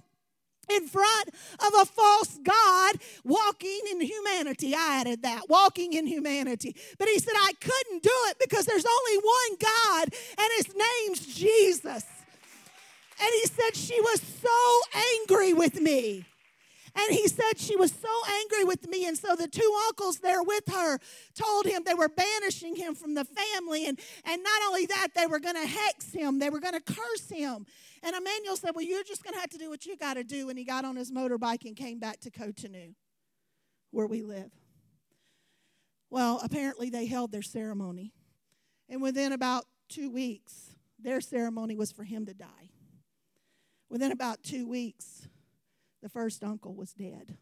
in 0.69 0.88
front 0.88 1.30
of 1.60 1.73
a 1.82 1.86
false 1.86 2.39
God 2.43 2.95
walking 3.23 3.82
in 3.91 4.02
humanity. 4.02 4.73
I 4.76 4.99
added 5.02 5.23
that, 5.23 5.49
walking 5.49 5.93
in 5.93 6.08
humanity. 6.08 6.76
But 6.97 7.10
he 7.10 7.19
said, 7.19 7.34
I 7.36 7.52
couldn't 7.60 8.04
do 8.04 8.15
it 8.30 8.38
because 8.39 8.65
there's 8.65 8.86
only 8.86 9.17
one 9.17 9.58
God, 9.60 10.08
and 10.38 10.49
his 10.58 10.67
name's 10.76 11.36
Jesus. 11.36 12.06
And 13.21 13.30
he 13.41 13.45
said, 13.45 13.76
She 13.76 13.99
was 14.02 14.21
so 14.21 14.99
angry 15.21 15.54
with 15.54 15.80
me. 15.80 16.26
And 16.95 17.15
he 17.15 17.27
said 17.27 17.58
she 17.58 17.75
was 17.75 17.91
so 17.91 18.10
angry 18.41 18.63
with 18.63 18.88
me. 18.88 19.08
And 19.08 19.17
so 19.17 19.36
the 19.36 19.47
two 19.47 19.77
uncles 19.88 20.19
there 20.19 20.43
with 20.43 20.67
her 20.67 20.99
told 21.34 21.65
him 21.65 21.84
they 21.86 21.95
were 21.95 22.10
banishing 22.10 22.75
him 22.75 22.93
from 22.93 23.15
the 23.15 23.25
family. 23.25 23.88
And, 23.88 23.99
and 24.25 24.43
not 24.43 24.62
only 24.67 24.86
that, 24.86 25.10
they 25.15 25.25
were 25.25 25.39
going 25.39 25.56
to 25.56 25.67
hex 25.67 26.12
him, 26.12 26.38
they 26.38 26.51
were 26.51 26.60
going 26.60 26.75
to 26.75 26.82
curse 26.82 27.29
him. 27.29 27.65
And 28.03 28.15
Emmanuel 28.15 28.58
said, 28.58 28.71
Well, 28.75 28.86
you're 28.86 29.03
just 29.03 29.23
going 29.23 29.34
to 29.34 29.39
have 29.39 29.49
to 29.51 29.58
do 29.58 29.69
what 29.69 29.86
you 29.86 29.97
got 29.97 30.15
to 30.15 30.23
do. 30.23 30.49
And 30.49 30.58
he 30.58 30.65
got 30.65 30.86
on 30.86 30.95
his 30.95 31.12
motorbike 31.12 31.65
and 31.65 31.75
came 31.75 31.99
back 31.99 32.19
to 32.21 32.32
Cotonou, 32.32 32.93
where 33.91 34.08
we 34.08 34.21
live. 34.21 34.51
Well, 36.12 36.39
apparently 36.43 36.91
they 36.91 37.08
held 37.08 37.32
their 37.32 37.41
ceremony. 37.41 38.13
And 38.88 39.01
within 39.01 39.32
about 39.32 39.65
two 39.89 40.12
weeks, 40.12 40.75
their 40.99 41.21
ceremony 41.21 41.75
was 41.75 41.91
for 41.91 42.03
him 42.03 42.27
to 42.27 42.36
die. 42.36 42.69
Within 43.89 44.12
about 44.12 44.43
two 44.43 44.67
weeks, 44.67 45.27
the 46.03 46.09
first 46.09 46.43
uncle 46.43 46.75
was 46.75 46.91
dead 46.91 47.37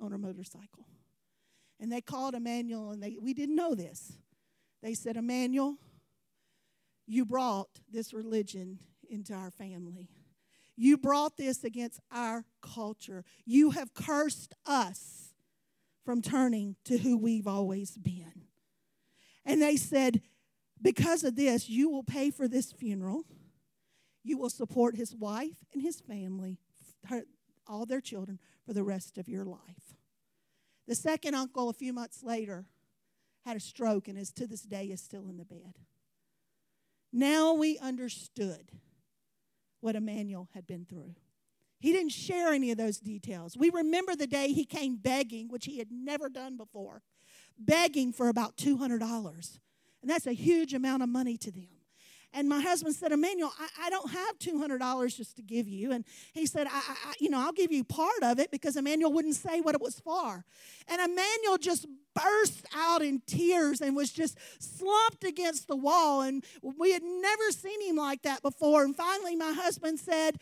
on 0.00 0.12
a 0.12 0.18
motorcycle. 0.18 0.86
And 1.80 1.90
they 1.92 2.00
called 2.00 2.34
Emmanuel, 2.34 2.92
and 2.92 3.02
they, 3.02 3.18
we 3.20 3.34
didn't 3.34 3.56
know 3.56 3.74
this. 3.74 4.16
They 4.82 4.94
said, 4.94 5.16
Emmanuel, 5.16 5.76
you 7.06 7.26
brought 7.26 7.80
this 7.92 8.14
religion 8.14 8.78
into 9.10 9.34
our 9.34 9.50
family. 9.50 10.08
You 10.76 10.96
brought 10.96 11.36
this 11.36 11.64
against 11.64 12.00
our 12.12 12.44
culture. 12.62 13.24
You 13.44 13.70
have 13.72 13.92
cursed 13.92 14.54
us 14.64 15.34
from 16.04 16.22
turning 16.22 16.76
to 16.84 16.98
who 16.98 17.18
we've 17.18 17.48
always 17.48 17.98
been. 17.98 18.42
And 19.44 19.60
they 19.60 19.76
said, 19.76 20.22
because 20.80 21.24
of 21.24 21.34
this, 21.34 21.68
you 21.68 21.90
will 21.90 22.04
pay 22.04 22.30
for 22.30 22.46
this 22.46 22.70
funeral. 22.72 23.24
You 24.22 24.38
will 24.38 24.50
support 24.50 24.96
his 24.96 25.14
wife 25.14 25.56
and 25.72 25.82
his 25.82 26.00
family, 26.00 26.58
her, 27.06 27.24
all 27.66 27.86
their 27.86 28.00
children, 28.00 28.38
for 28.64 28.72
the 28.72 28.82
rest 28.84 29.18
of 29.18 29.28
your 29.28 29.44
life. 29.44 29.96
The 30.86 30.94
second 30.94 31.34
uncle, 31.34 31.68
a 31.68 31.72
few 31.72 31.92
months 31.92 32.22
later, 32.22 32.66
had 33.44 33.56
a 33.56 33.60
stroke 33.60 34.08
and 34.08 34.18
is 34.18 34.32
to 34.32 34.46
this 34.46 34.62
day 34.62 34.86
is 34.86 35.00
still 35.00 35.28
in 35.28 35.36
the 35.36 35.44
bed. 35.44 35.78
Now 37.12 37.54
we 37.54 37.78
understood 37.78 38.72
what 39.80 39.96
Emmanuel 39.96 40.48
had 40.52 40.66
been 40.66 40.84
through. 40.84 41.14
He 41.78 41.92
didn't 41.92 42.12
share 42.12 42.52
any 42.52 42.70
of 42.70 42.78
those 42.78 42.98
details. 42.98 43.56
We 43.56 43.70
remember 43.70 44.16
the 44.16 44.26
day 44.26 44.52
he 44.52 44.64
came 44.64 44.96
begging, 44.96 45.48
which 45.48 45.66
he 45.66 45.78
had 45.78 45.88
never 45.90 46.28
done 46.28 46.56
before, 46.56 47.02
begging 47.58 48.12
for 48.12 48.28
about 48.28 48.56
$200. 48.56 49.58
And 50.02 50.10
that's 50.10 50.26
a 50.26 50.32
huge 50.32 50.74
amount 50.74 51.02
of 51.02 51.08
money 51.08 51.36
to 51.36 51.50
them. 51.50 51.75
And 52.36 52.50
my 52.50 52.60
husband 52.60 52.94
said, 52.94 53.12
Emmanuel, 53.12 53.50
I, 53.58 53.86
I 53.86 53.90
don't 53.90 54.10
have 54.10 54.38
$200 54.38 55.16
just 55.16 55.36
to 55.36 55.42
give 55.42 55.66
you. 55.66 55.92
And 55.92 56.04
he 56.34 56.44
said, 56.44 56.66
I, 56.66 56.82
I, 56.86 57.14
you 57.18 57.30
know, 57.30 57.40
I'll 57.40 57.52
give 57.52 57.72
you 57.72 57.82
part 57.82 58.22
of 58.22 58.38
it 58.38 58.50
because 58.50 58.76
Emmanuel 58.76 59.10
wouldn't 59.10 59.36
say 59.36 59.62
what 59.62 59.74
it 59.74 59.80
was 59.80 59.98
for. 60.00 60.44
And 60.86 61.00
Emmanuel 61.00 61.56
just 61.58 61.86
burst 62.14 62.66
out 62.76 63.00
in 63.00 63.22
tears 63.26 63.80
and 63.80 63.96
was 63.96 64.12
just 64.12 64.38
slumped 64.58 65.24
against 65.24 65.66
the 65.66 65.76
wall. 65.76 66.20
And 66.20 66.44
we 66.60 66.92
had 66.92 67.02
never 67.02 67.50
seen 67.52 67.80
him 67.80 67.96
like 67.96 68.22
that 68.22 68.42
before. 68.42 68.84
And 68.84 68.94
finally, 68.94 69.34
my 69.34 69.52
husband 69.52 69.98
said, 69.98 70.38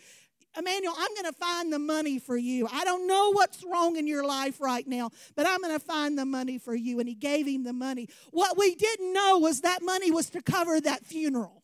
Emmanuel, 0.59 0.95
I'm 0.97 1.15
going 1.15 1.33
to 1.33 1.39
find 1.39 1.73
the 1.73 1.79
money 1.79 2.19
for 2.19 2.37
you. 2.37 2.69
I 2.73 2.85
don't 2.85 3.07
know 3.07 3.33
what's 3.33 3.65
wrong 3.65 3.97
in 3.97 4.07
your 4.09 4.25
life 4.25 4.61
right 4.61 4.87
now, 4.87 5.11
but 5.37 5.47
I'm 5.47 5.61
going 5.61 5.79
to 5.79 5.85
find 5.85 6.19
the 6.19 6.25
money 6.25 6.59
for 6.59 6.75
you. 6.75 6.99
And 6.99 7.09
he 7.09 7.15
gave 7.15 7.47
him 7.47 7.63
the 7.63 7.73
money. 7.73 8.09
What 8.31 8.59
we 8.59 8.75
didn't 8.75 9.13
know 9.13 9.39
was 9.39 9.61
that 9.61 9.83
money 9.83 10.11
was 10.11 10.31
to 10.31 10.43
cover 10.43 10.81
that 10.81 11.05
funeral. 11.05 11.64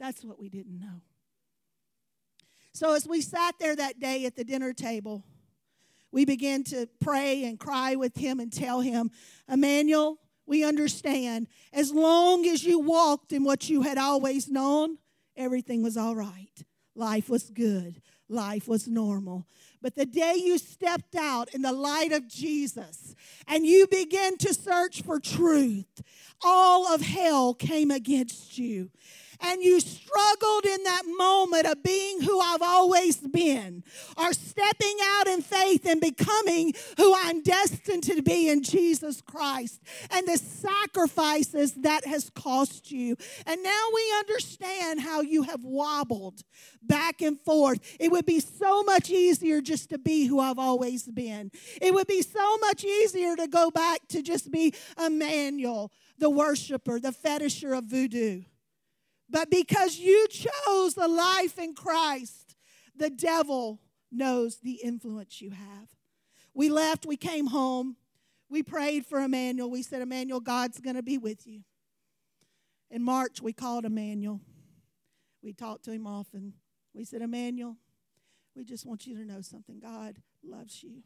That's 0.00 0.24
what 0.24 0.40
we 0.40 0.48
didn't 0.48 0.80
know. 0.80 1.02
So 2.72 2.94
as 2.94 3.06
we 3.06 3.20
sat 3.20 3.56
there 3.60 3.76
that 3.76 4.00
day 4.00 4.24
at 4.24 4.34
the 4.34 4.44
dinner 4.44 4.72
table, 4.72 5.24
we 6.10 6.24
began 6.24 6.64
to 6.64 6.88
pray 7.00 7.44
and 7.44 7.60
cry 7.60 7.94
with 7.96 8.16
him 8.16 8.40
and 8.40 8.50
tell 8.50 8.80
him, 8.80 9.10
Emmanuel, 9.46 10.18
we 10.46 10.64
understand. 10.64 11.48
As 11.72 11.92
long 11.92 12.46
as 12.46 12.64
you 12.64 12.80
walked 12.80 13.32
in 13.32 13.44
what 13.44 13.68
you 13.68 13.82
had 13.82 13.98
always 13.98 14.48
known, 14.48 14.96
everything 15.36 15.82
was 15.82 15.98
all 15.98 16.16
right. 16.16 16.64
Life 16.94 17.28
was 17.28 17.50
good. 17.50 18.00
Life 18.28 18.66
was 18.66 18.88
normal. 18.88 19.46
But 19.82 19.96
the 19.96 20.06
day 20.06 20.34
you 20.36 20.56
stepped 20.56 21.14
out 21.14 21.52
in 21.54 21.62
the 21.62 21.72
light 21.72 22.12
of 22.12 22.26
Jesus 22.26 23.14
and 23.46 23.66
you 23.66 23.86
began 23.86 24.38
to 24.38 24.54
search 24.54 25.02
for 25.02 25.20
truth, 25.20 26.00
all 26.42 26.92
of 26.92 27.02
hell 27.02 27.54
came 27.54 27.90
against 27.90 28.56
you 28.56 28.90
and 29.42 29.62
you 29.62 29.80
struggled 29.80 30.66
in 30.66 30.82
that 30.84 31.02
moment 31.06 31.66
of 31.66 31.82
being 31.82 32.20
who 32.20 32.40
I've 32.40 32.62
always 32.62 33.16
been, 33.18 33.84
or 34.16 34.32
stepping 34.32 34.96
out 35.02 35.28
in 35.28 35.42
faith 35.42 35.86
and 35.86 36.00
becoming 36.00 36.72
who 36.96 37.14
I'm 37.16 37.42
destined 37.42 38.04
to 38.04 38.22
be 38.22 38.48
in 38.48 38.62
Jesus 38.62 39.20
Christ, 39.20 39.80
and 40.10 40.26
the 40.26 40.36
sacrifices 40.36 41.74
that 41.74 42.04
has 42.06 42.30
cost 42.30 42.90
you. 42.90 43.16
And 43.46 43.62
now 43.62 43.84
we 43.94 44.14
understand 44.18 45.00
how 45.00 45.20
you 45.20 45.42
have 45.44 45.64
wobbled 45.64 46.42
back 46.82 47.22
and 47.22 47.40
forth. 47.40 47.78
It 47.98 48.10
would 48.10 48.26
be 48.26 48.40
so 48.40 48.82
much 48.82 49.10
easier 49.10 49.60
just 49.60 49.90
to 49.90 49.98
be 49.98 50.26
who 50.26 50.40
I've 50.40 50.58
always 50.58 51.04
been. 51.04 51.50
It 51.80 51.94
would 51.94 52.06
be 52.06 52.22
so 52.22 52.56
much 52.58 52.84
easier 52.84 53.36
to 53.36 53.46
go 53.46 53.70
back 53.70 54.00
to 54.08 54.22
just 54.22 54.50
be 54.50 54.74
Emmanuel, 55.02 55.92
the 56.18 56.30
worshiper, 56.30 57.00
the 57.00 57.12
fetisher 57.12 57.76
of 57.76 57.84
voodoo. 57.84 58.42
But 59.30 59.48
because 59.50 59.96
you 59.96 60.26
chose 60.28 60.94
the 60.94 61.08
life 61.08 61.58
in 61.58 61.74
Christ, 61.74 62.56
the 62.96 63.10
devil 63.10 63.80
knows 64.10 64.58
the 64.58 64.80
influence 64.82 65.40
you 65.40 65.50
have. 65.50 65.88
We 66.52 66.68
left, 66.68 67.06
we 67.06 67.16
came 67.16 67.46
home, 67.46 67.96
we 68.48 68.64
prayed 68.64 69.06
for 69.06 69.20
Emmanuel. 69.20 69.70
We 69.70 69.82
said, 69.82 70.02
Emmanuel, 70.02 70.40
God's 70.40 70.80
going 70.80 70.96
to 70.96 71.02
be 71.02 71.16
with 71.16 71.46
you. 71.46 71.62
In 72.90 73.02
March, 73.04 73.40
we 73.40 73.52
called 73.52 73.84
Emmanuel. 73.84 74.40
We 75.42 75.52
talked 75.52 75.84
to 75.84 75.92
him 75.92 76.06
often. 76.06 76.54
We 76.92 77.04
said, 77.04 77.22
Emmanuel, 77.22 77.76
we 78.56 78.64
just 78.64 78.84
want 78.84 79.06
you 79.06 79.16
to 79.16 79.24
know 79.24 79.40
something. 79.40 79.78
God 79.78 80.16
loves 80.42 80.82
you. 80.82 81.04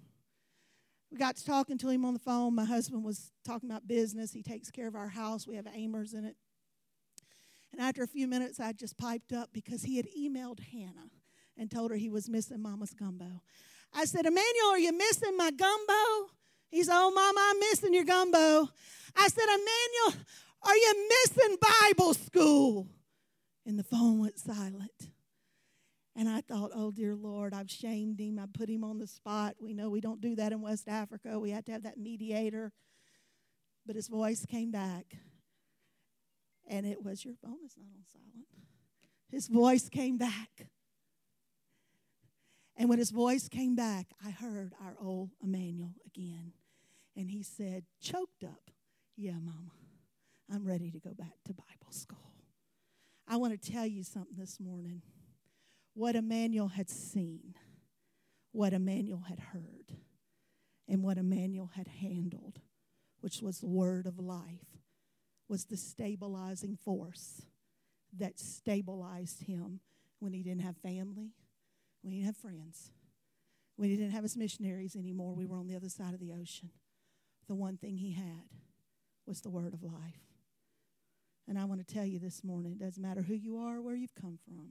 We 1.13 1.19
got 1.19 1.37
to 1.37 1.45
talking 1.45 1.77
to 1.79 1.91
him 1.91 2.07
on 2.07 2.15
the 2.15 2.19
phone. 2.19 2.55
My 2.55 2.65
husband 2.65 3.05
was 3.05 3.31
talking 3.45 3.71
about 3.71 3.87
business. 3.87 4.33
He 4.33 4.43
takes 4.43 4.71
care 4.71 4.89
of 4.89 4.97
our 4.97 5.09
house. 5.09 5.47
We 5.47 5.57
have 5.57 5.67
AIMers 5.67 6.15
in 6.15 6.25
it. 6.25 6.37
And 7.77 7.83
after 7.83 8.05
a 8.05 8.07
few 8.07 8.29
minutes, 8.29 8.61
I 8.61 8.73
just 8.73 8.97
piped 8.97 9.33
up 9.33 9.51
because 9.53 9.83
he 9.83 9.97
had 9.97 10.07
emailed 10.17 10.61
Hannah 10.61 11.11
and 11.59 11.69
told 11.69 11.91
her 11.91 11.97
he 11.97 12.09
was 12.09 12.29
missing 12.29 12.63
Mama's 12.63 12.95
gumbo. 12.95 13.43
I 13.93 14.05
said, 14.05 14.27
Emmanuel, 14.27 14.71
are 14.71 14.79
you 14.79 14.97
missing 14.97 15.37
my 15.37 15.51
gumbo? 15.51 16.31
He 16.71 16.85
said, 16.85 16.95
Oh, 16.95 17.11
Mama, 17.11 17.41
I'm 17.51 17.59
missing 17.59 17.93
your 17.93 18.05
gumbo. 18.05 18.69
I 19.17 19.27
said, 19.27 19.43
Emmanuel, 19.43 20.25
are 20.63 20.77
you 20.77 21.09
missing 21.09 21.57
Bible 21.83 22.15
school? 22.15 22.87
And 23.67 23.77
the 23.77 23.83
phone 23.83 24.21
went 24.21 24.39
silent. 24.39 25.11
And 26.15 26.29
I 26.29 26.43
thought, 26.43 26.71
oh, 26.73 26.93
dear 26.93 27.17
Lord, 27.17 27.53
I've 27.53 27.73
shamed 27.73 28.21
him. 28.21 28.39
I 28.39 28.45
put 28.57 28.69
him 28.69 28.85
on 28.85 29.01
the 29.01 29.09
spot. 29.09 29.57
We 29.59 29.75
know 29.75 29.91
we 29.91 30.01
don't 30.01 30.21
do 30.21 30.37
that 30.37 30.53
in 30.53 30.61
West 30.61 30.87
Africa. 30.87 31.41
We 31.41 31.51
had 31.51 31.67
to 31.67 31.73
have 31.73 31.83
that 31.83 31.99
mediator. 31.99 32.71
But 33.85 33.97
his 33.97 34.07
voice 34.07 34.47
came 34.47 34.71
back. 34.71 35.17
And 36.67 36.87
it 36.87 37.03
was, 37.03 37.25
Your 37.25 37.35
phone 37.35 37.59
is 37.65 37.77
not 37.77 37.87
on 37.95 38.05
silent. 38.13 38.47
His 39.31 39.49
voice 39.49 39.89
came 39.89 40.17
back. 40.17 40.69
And 42.77 42.89
when 42.89 42.99
his 42.99 43.11
voice 43.11 43.49
came 43.49 43.77
back, 43.77 44.07
I 44.25 44.31
heard 44.31 44.73
our 44.81 44.97
old 45.01 45.31
Emmanuel 45.43 45.95
again. 46.07 46.53
And 47.17 47.31
he 47.31 47.43
said, 47.43 47.85
choked 48.01 48.43
up, 48.43 48.71
Yeah, 49.17 49.39
Mama, 49.41 49.73
I'm 50.53 50.65
ready 50.67 50.91
to 50.91 50.99
go 50.99 51.15
back 51.15 51.35
to 51.45 51.55
Bible 51.55 51.93
school. 51.93 52.35
I 53.29 53.37
want 53.37 53.61
to 53.61 53.73
tell 53.73 53.87
you 53.87 54.03
something 54.03 54.37
this 54.37 54.59
morning. 54.61 55.03
What 55.95 56.17
Emmanuel 56.17 56.69
had 56.69 56.91
seen, 56.91 57.55
what 58.53 58.73
Emmanuel 58.73 59.25
had 59.29 59.39
heard, 59.39 59.97
and 60.89 61.03
what 61.03 61.19
Emmanuel 61.19 61.71
had 61.75 61.87
handled, 61.87 62.61
which 63.21 63.41
was 63.41 63.61
the 63.61 63.69
word 63.69 64.07
of 64.07 64.19
life, 64.19 64.74
was 65.55 65.67
the 65.67 65.77
stabilizing 65.77 66.77
force 66.85 67.43
that 68.19 68.41
stabilized 68.41 69.45
him 69.45 69.79
when 70.19 70.33
he 70.33 70.43
didn't 70.43 70.63
have 70.63 70.77
family, 70.79 71.31
when 72.03 72.13
he 72.13 72.19
didn't 72.19 72.27
have 72.27 72.37
friends, 72.37 72.91
when 73.77 73.89
he 73.89 73.95
didn't 73.97 74.11
have 74.11 74.25
his 74.25 74.37
missionaries 74.37 74.97
anymore. 74.97 75.33
We 75.33 75.47
were 75.47 75.57
on 75.57 75.69
the 75.69 75.77
other 75.77 75.89
side 75.89 76.13
of 76.13 76.19
the 76.19 76.33
ocean. 76.33 76.71
The 77.47 77.55
one 77.55 77.77
thing 77.77 77.99
he 77.99 78.11
had 78.11 78.49
was 79.29 79.43
the 79.43 79.49
word 79.49 79.75
of 79.75 79.85
life. 79.85 80.27
And 81.47 81.57
I 81.57 81.67
want 81.67 81.87
to 81.87 81.95
tell 81.95 82.05
you 82.05 82.19
this 82.19 82.43
morning 82.43 82.73
it 82.73 82.85
doesn't 82.85 83.01
matter 83.01 83.23
who 83.23 83.35
you 83.35 83.57
are, 83.59 83.81
where 83.81 83.95
you've 83.95 84.17
come 84.21 84.41
from. 84.45 84.71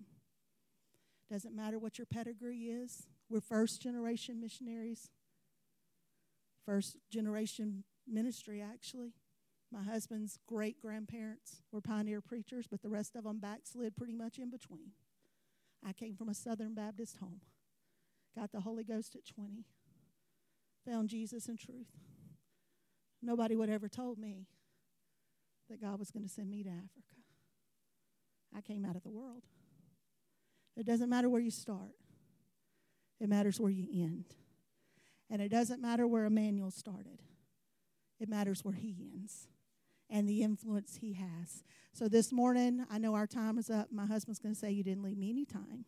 Doesn't 1.32 1.56
matter 1.56 1.80
what 1.80 1.98
your 1.98 2.08
pedigree 2.08 2.64
is. 2.64 3.08
We're 3.30 3.40
first 3.40 3.82
generation 3.82 4.42
missionaries, 4.42 5.12
first 6.66 6.98
generation 7.10 7.86
ministry, 8.06 8.62
actually. 8.62 9.14
My 9.74 9.82
husband's 9.82 10.38
great 10.46 10.80
grandparents 10.80 11.64
were 11.72 11.82
pioneer 11.82 12.22
preachers, 12.22 12.68
but 12.70 12.84
the 12.84 12.90
rest 12.90 13.16
of 13.16 13.24
them 13.24 13.40
backslid 13.40 13.98
pretty 13.98 14.14
much 14.14 14.38
in 14.38 14.52
between. 14.52 14.92
I 15.84 15.94
came 15.94 16.16
from 16.16 16.30
a 16.30 16.36
Southern 16.36 16.76
Baptist 16.76 17.18
home, 17.18 17.42
got 18.38 18.52
the 18.52 18.60
Holy 18.60 18.84
Ghost 18.84 19.16
at 19.16 19.26
20, 19.26 19.66
found 20.88 21.10
Jesus 21.10 21.48
and 21.48 21.58
truth. 21.58 21.88
Nobody 23.20 23.56
would 23.56 23.70
ever 23.70 23.90
told 23.90 24.20
me 24.20 24.46
that 25.72 25.82
God 25.82 25.98
was 25.98 26.12
going 26.12 26.24
to 26.24 26.30
send 26.30 26.52
me 26.52 26.62
to 26.62 26.70
Africa. 26.70 27.18
I 28.56 28.62
came 28.62 28.86
out 28.86 28.96
of 28.96 29.02
the 29.02 29.10
world. 29.10 29.42
It 30.78 30.86
doesn't 30.86 31.10
matter 31.10 31.30
where 31.30 31.42
you 31.42 31.52
start, 31.52 31.96
it 33.20 33.28
matters 33.28 33.60
where 33.60 33.72
you 33.72 33.88
end. 33.92 34.26
And 35.32 35.42
it 35.42 35.50
doesn't 35.50 35.82
matter 35.82 36.06
where 36.06 36.26
Emmanuel 36.26 36.70
started, 36.70 37.24
it 38.20 38.30
matters 38.30 38.64
where 38.64 38.76
he 38.76 38.96
ends 39.00 39.48
and 40.10 40.28
the 40.28 40.42
influence 40.42 40.98
he 41.02 41.14
has. 41.14 41.64
So 41.94 42.08
this 42.08 42.32
morning, 42.32 42.86
I 42.90 42.98
know 42.98 43.16
our 43.16 43.28
time 43.28 43.58
is 43.58 43.70
up. 43.70 43.88
My 43.92 44.06
husband's 44.06 44.40
going 44.40 44.54
to 44.54 44.60
say, 44.60 44.72
You 44.72 44.84
didn't 44.84 45.04
leave 45.04 45.18
me 45.18 45.30
any 45.30 45.46
time. 45.46 45.86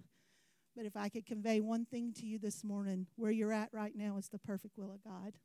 But 0.75 0.85
if 0.85 0.97
I 0.97 1.09
could 1.09 1.25
convey 1.25 1.61
one 1.61 1.85
thing 1.85 2.13
to 2.19 2.25
you 2.25 2.37
this 2.37 2.63
morning, 2.63 3.07
where 3.15 3.31
you're 3.31 3.53
at 3.53 3.69
right 3.71 3.95
now 3.95 4.17
is 4.17 4.27
the 4.27 4.39
perfect 4.39 4.77
will 4.77 4.91
of 4.91 5.03
God. 5.03 5.37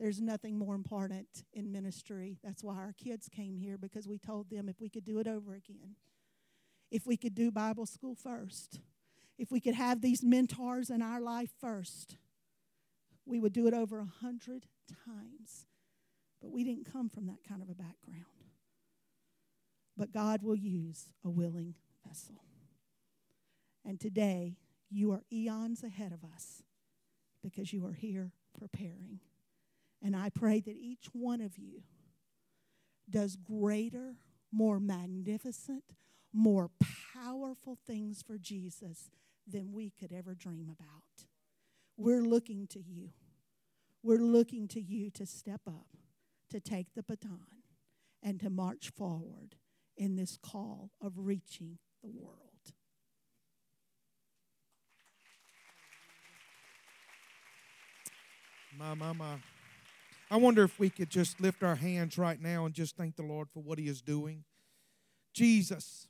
There's 0.00 0.20
nothing 0.20 0.58
more 0.58 0.74
important 0.74 1.44
in 1.52 1.70
ministry. 1.70 2.38
That's 2.42 2.64
why 2.64 2.74
our 2.74 2.92
kids 2.92 3.28
came 3.28 3.56
here 3.56 3.78
because 3.78 4.08
we 4.08 4.18
told 4.18 4.50
them 4.50 4.68
if 4.68 4.80
we 4.80 4.88
could 4.88 5.04
do 5.04 5.20
it 5.20 5.28
over 5.28 5.54
again, 5.54 5.94
if 6.90 7.06
we 7.06 7.16
could 7.16 7.34
do 7.34 7.52
Bible 7.52 7.86
school 7.86 8.16
first, 8.16 8.80
if 9.38 9.52
we 9.52 9.60
could 9.60 9.74
have 9.74 10.00
these 10.00 10.24
mentors 10.24 10.90
in 10.90 11.02
our 11.02 11.20
life 11.20 11.50
first, 11.60 12.16
we 13.24 13.38
would 13.38 13.52
do 13.52 13.68
it 13.68 13.74
over 13.74 14.00
a 14.00 14.24
hundred 14.24 14.66
times. 15.04 15.66
But 16.42 16.50
we 16.52 16.64
didn't 16.64 16.92
come 16.92 17.08
from 17.08 17.26
that 17.26 17.44
kind 17.48 17.62
of 17.62 17.70
a 17.70 17.74
background. 17.74 18.26
But 19.96 20.12
God 20.12 20.42
will 20.42 20.56
use 20.56 21.06
a 21.24 21.30
willing 21.30 21.74
vessel. 22.06 22.42
And 23.84 24.00
today, 24.00 24.56
you 24.90 25.12
are 25.12 25.22
eons 25.32 25.82
ahead 25.82 26.12
of 26.12 26.24
us 26.24 26.62
because 27.42 27.72
you 27.72 27.86
are 27.86 27.92
here 27.92 28.32
preparing. 28.58 29.20
And 30.02 30.16
I 30.16 30.30
pray 30.30 30.60
that 30.60 30.76
each 30.76 31.06
one 31.12 31.40
of 31.40 31.58
you 31.58 31.82
does 33.08 33.36
greater, 33.36 34.16
more 34.50 34.80
magnificent, 34.80 35.84
more 36.32 36.70
powerful 37.14 37.78
things 37.86 38.22
for 38.22 38.38
Jesus 38.38 39.10
than 39.46 39.72
we 39.72 39.90
could 39.90 40.12
ever 40.12 40.34
dream 40.34 40.68
about. 40.70 41.26
We're 41.96 42.22
looking 42.22 42.66
to 42.68 42.80
you. 42.80 43.10
We're 44.02 44.22
looking 44.22 44.66
to 44.68 44.80
you 44.80 45.10
to 45.10 45.26
step 45.26 45.60
up, 45.66 45.86
to 46.52 46.60
take 46.60 46.94
the 46.94 47.02
baton, 47.02 47.40
and 48.22 48.38
to 48.40 48.50
march 48.50 48.90
forward 48.90 49.56
in 49.96 50.16
this 50.16 50.38
call 50.42 50.90
of 51.00 51.12
reaching 51.16 51.78
the 52.02 52.10
world. 52.10 52.38
My, 58.78 58.94
my, 58.94 59.12
my. 59.12 59.34
I 60.30 60.36
wonder 60.36 60.62
if 60.62 60.78
we 60.78 60.90
could 60.90 61.10
just 61.10 61.40
lift 61.40 61.62
our 61.62 61.74
hands 61.74 62.16
right 62.16 62.40
now 62.40 62.64
and 62.66 62.74
just 62.74 62.96
thank 62.96 63.16
the 63.16 63.22
Lord 63.22 63.48
for 63.52 63.60
what 63.62 63.78
He 63.78 63.88
is 63.88 64.02
doing. 64.02 64.44
Jesus, 65.34 66.08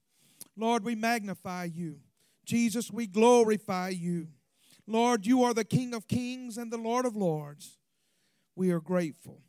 Lord, 0.56 0.84
we 0.84 0.94
magnify 0.94 1.64
you. 1.64 2.00
Jesus, 2.44 2.90
we 2.90 3.06
glorify 3.06 3.90
you. 3.90 4.28
Lord, 4.86 5.26
you 5.26 5.44
are 5.44 5.54
the 5.54 5.64
King 5.64 5.94
of 5.94 6.08
kings 6.08 6.58
and 6.58 6.72
the 6.72 6.78
Lord 6.78 7.04
of 7.04 7.14
lords. 7.14 7.78
We 8.56 8.70
are 8.72 8.80
grateful. 8.80 9.42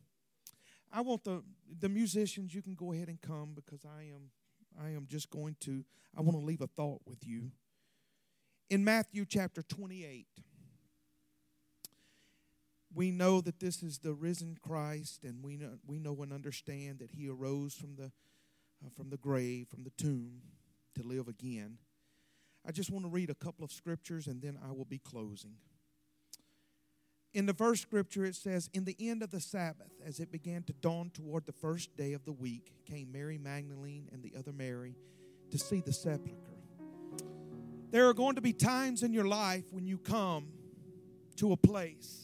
I 0.93 1.01
want 1.01 1.23
the 1.23 1.43
the 1.79 1.89
musicians 1.89 2.53
you 2.53 2.61
can 2.61 2.75
go 2.75 2.93
ahead 2.93 3.09
and 3.09 3.19
come 3.19 3.53
because 3.55 3.83
I 3.83 4.03
am 4.03 4.29
I 4.79 4.91
am 4.91 5.07
just 5.09 5.29
going 5.31 5.55
to 5.61 5.83
I 6.15 6.21
want 6.21 6.37
to 6.37 6.45
leave 6.45 6.61
a 6.61 6.67
thought 6.67 7.01
with 7.05 7.27
you. 7.27 7.51
In 8.69 8.83
Matthew 8.83 9.25
chapter 9.25 9.63
28 9.63 10.27
we 12.93 13.11
know 13.11 13.41
that 13.41 13.59
this 13.59 13.81
is 13.81 13.99
the 13.99 14.13
risen 14.13 14.57
Christ, 14.61 15.23
and 15.23 15.43
we 15.43 15.57
know, 15.57 15.71
we 15.85 15.99
know 15.99 16.15
and 16.21 16.31
understand 16.31 16.99
that 16.99 17.11
He 17.11 17.27
arose 17.27 17.73
from 17.73 17.95
the 17.95 18.11
uh, 18.85 18.89
from 18.95 19.09
the 19.09 19.17
grave, 19.17 19.67
from 19.69 19.83
the 19.83 19.91
tomb, 19.91 20.41
to 20.95 21.03
live 21.03 21.27
again. 21.27 21.77
I 22.65 22.71
just 22.71 22.91
want 22.91 23.05
to 23.05 23.09
read 23.09 23.29
a 23.29 23.35
couple 23.35 23.65
of 23.65 23.71
scriptures, 23.71 24.27
and 24.27 24.41
then 24.41 24.57
I 24.63 24.71
will 24.71 24.85
be 24.85 24.99
closing. 24.99 25.55
In 27.33 27.45
the 27.45 27.53
first 27.53 27.81
scripture, 27.81 28.25
it 28.25 28.35
says, 28.35 28.69
"In 28.73 28.85
the 28.85 28.95
end 28.99 29.23
of 29.23 29.31
the 29.31 29.39
Sabbath, 29.39 29.91
as 30.05 30.19
it 30.19 30.31
began 30.31 30.63
to 30.63 30.73
dawn 30.73 31.09
toward 31.09 31.45
the 31.45 31.51
first 31.51 31.95
day 31.95 32.13
of 32.13 32.25
the 32.25 32.31
week, 32.31 32.73
came 32.85 33.11
Mary 33.11 33.37
Magdalene 33.37 34.07
and 34.11 34.21
the 34.21 34.35
other 34.35 34.53
Mary 34.53 34.95
to 35.49 35.57
see 35.57 35.81
the 35.81 35.93
sepulchre. 35.93 36.37
There 37.89 38.07
are 38.07 38.13
going 38.13 38.35
to 38.35 38.41
be 38.41 38.53
times 38.53 39.03
in 39.03 39.13
your 39.13 39.27
life 39.27 39.65
when 39.71 39.85
you 39.85 39.97
come 39.97 40.51
to 41.37 41.51
a 41.51 41.57
place 41.57 42.23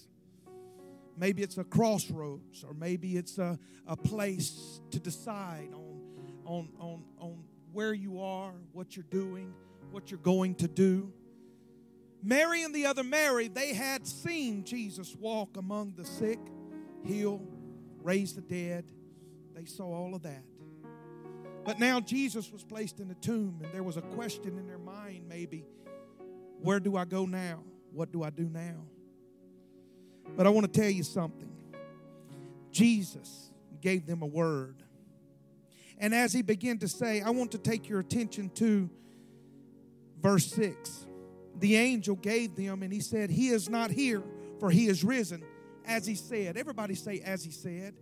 Maybe 1.20 1.44
it's 1.44 1.58
a 1.58 1.66
crossroads, 1.66 2.64
or 2.64 2.74
maybe 2.74 3.18
it's 3.18 3.38
a, 3.40 3.60
a 3.86 3.98
place 3.98 4.80
to 4.92 5.02
decide 5.02 5.68
on, 5.74 6.00
on, 6.46 6.70
on, 6.80 7.04
on 7.20 7.44
where 7.74 7.94
you 7.94 8.22
are, 8.22 8.54
what 8.72 8.96
you're 8.96 9.06
doing, 9.10 9.54
what 9.92 10.10
you're 10.10 10.22
going 10.22 10.56
to 10.56 10.70
do. 10.70 11.12
Mary 12.22 12.64
and 12.64 12.76
the 12.76 12.86
other 12.86 13.04
Mary, 13.04 13.48
they 13.48 13.74
had 13.74 14.06
seen 14.06 14.64
Jesus 14.64 15.16
walk 15.16 15.58
among 15.58 15.94
the 15.96 16.06
sick, 16.06 16.40
heal, 17.04 17.42
raise 18.02 18.34
the 18.34 18.42
dead. 18.42 18.86
They 19.56 19.66
saw 19.66 19.86
all 19.86 20.16
of 20.16 20.24
that. 20.24 20.44
But 21.64 21.80
now 21.80 22.00
Jesus 22.00 22.52
was 22.52 22.64
placed 22.64 23.00
in 23.00 23.08
the 23.08 23.16
tomb, 23.16 23.62
and 23.64 23.74
there 23.74 23.84
was 23.84 23.98
a 23.98 24.02
question 24.02 24.58
in 24.58 24.68
their 24.68 24.80
mind 24.80 25.28
maybe 25.28 25.66
where 26.62 26.80
do 26.80 26.98
I 26.98 27.06
go 27.06 27.26
now? 27.26 27.64
What 27.92 28.12
do 28.12 28.24
I 28.24 28.30
do 28.30 28.50
now? 28.50 28.76
But 30.36 30.46
I 30.46 30.50
want 30.50 30.72
to 30.72 30.80
tell 30.80 30.90
you 30.90 31.04
something. 31.04 31.52
Jesus 32.72 33.52
gave 33.82 34.06
them 34.06 34.22
a 34.22 34.26
word. 34.26 34.84
And 35.98 36.14
as 36.14 36.34
he 36.34 36.42
began 36.42 36.78
to 36.80 36.88
say, 36.88 37.22
I 37.22 37.30
want 37.30 37.52
to 37.52 37.58
take 37.58 37.90
your 37.90 38.00
attention 38.00 38.50
to 38.56 38.90
verse 40.22 40.48
6. 40.52 41.08
The 41.60 41.76
angel 41.76 42.16
gave 42.16 42.56
them, 42.56 42.84
and 42.84 42.92
he 42.92 43.02
said, 43.02 43.30
He 43.30 43.50
is 43.50 43.70
not 43.70 43.92
here, 43.92 44.24
for 44.60 44.70
he 44.70 44.88
is 44.88 45.04
risen, 45.04 45.44
as 45.86 46.06
he 46.06 46.16
said. 46.16 46.58
Everybody 46.58 46.96
say, 46.96 47.20
as 47.20 47.44
he 47.44 47.52
said. 47.52 47.96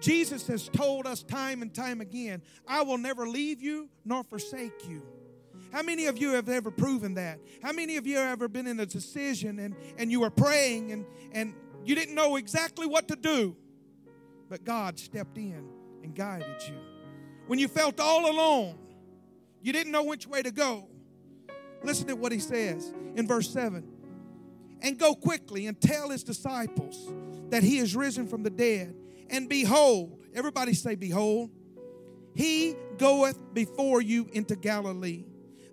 Jesus 0.00 0.46
has 0.48 0.68
told 0.68 1.06
us 1.06 1.22
time 1.22 1.62
and 1.62 1.72
time 1.72 2.00
again, 2.00 2.42
I 2.66 2.82
will 2.82 2.98
never 2.98 3.26
leave 3.26 3.62
you 3.62 3.88
nor 4.04 4.24
forsake 4.24 4.88
you. 4.88 5.02
How 5.72 5.82
many 5.82 6.06
of 6.06 6.18
you 6.18 6.32
have 6.32 6.48
ever 6.48 6.70
proven 6.70 7.14
that? 7.14 7.38
How 7.62 7.72
many 7.72 7.96
of 7.96 8.06
you 8.06 8.16
have 8.16 8.32
ever 8.32 8.48
been 8.48 8.66
in 8.66 8.78
a 8.80 8.86
decision 8.86 9.58
and, 9.58 9.74
and 9.98 10.10
you 10.10 10.20
were 10.20 10.30
praying 10.30 10.92
and, 10.92 11.06
and 11.32 11.54
you 11.84 11.94
didn't 11.94 12.14
know 12.14 12.36
exactly 12.36 12.86
what 12.86 13.08
to 13.08 13.16
do, 13.16 13.56
but 14.48 14.64
God 14.64 14.98
stepped 14.98 15.38
in 15.38 15.68
and 16.02 16.14
guided 16.14 16.62
you? 16.68 16.76
When 17.46 17.58
you 17.58 17.68
felt 17.68 18.00
all 18.00 18.30
alone, 18.30 18.78
you 19.62 19.72
didn't 19.72 19.92
know 19.92 20.04
which 20.04 20.26
way 20.26 20.42
to 20.42 20.50
go. 20.50 20.88
Listen 21.82 22.06
to 22.08 22.16
what 22.16 22.32
he 22.32 22.38
says 22.38 22.92
in 23.14 23.26
verse 23.26 23.50
7 23.50 23.86
and 24.82 24.98
go 24.98 25.14
quickly 25.14 25.66
and 25.66 25.80
tell 25.80 26.10
his 26.10 26.22
disciples 26.22 27.12
that 27.50 27.62
he 27.62 27.78
is 27.78 27.96
risen 27.96 28.26
from 28.26 28.42
the 28.42 28.50
dead. 28.50 28.94
And 29.30 29.48
behold, 29.48 30.20
everybody 30.34 30.74
say, 30.74 30.94
Behold, 30.94 31.50
he 32.34 32.76
goeth 32.98 33.38
before 33.54 34.02
you 34.02 34.28
into 34.32 34.56
Galilee. 34.56 35.24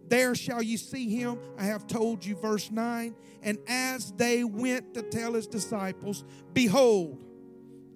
There 0.08 0.36
shall 0.36 0.62
you 0.62 0.78
see 0.78 1.10
him. 1.10 1.40
I 1.58 1.66
have 1.66 1.88
told 1.88 2.26
you, 2.26 2.36
verse 2.36 2.72
9. 2.72 3.16
And 3.42 3.58
as 3.68 4.12
they 4.14 4.44
went 4.44 4.94
to 4.94 5.02
tell 5.02 5.34
his 5.34 5.48
disciples, 5.48 6.24
behold, 6.54 7.24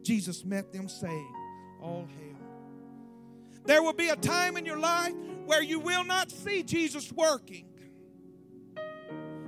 Jesus 0.02 0.44
met 0.44 0.74
them, 0.74 0.90
saying, 0.90 1.34
All 1.82 2.08
hail. 2.08 2.28
There 3.66 3.84
will 3.84 3.94
be 3.94 4.10
a 4.10 4.16
time 4.16 4.58
in 4.58 4.66
your 4.66 4.80
life 4.80 5.14
where 5.46 5.62
you 5.62 5.80
will 5.80 6.04
not 6.04 6.32
see 6.32 6.64
Jesus 6.64 7.12
working. 7.12 7.67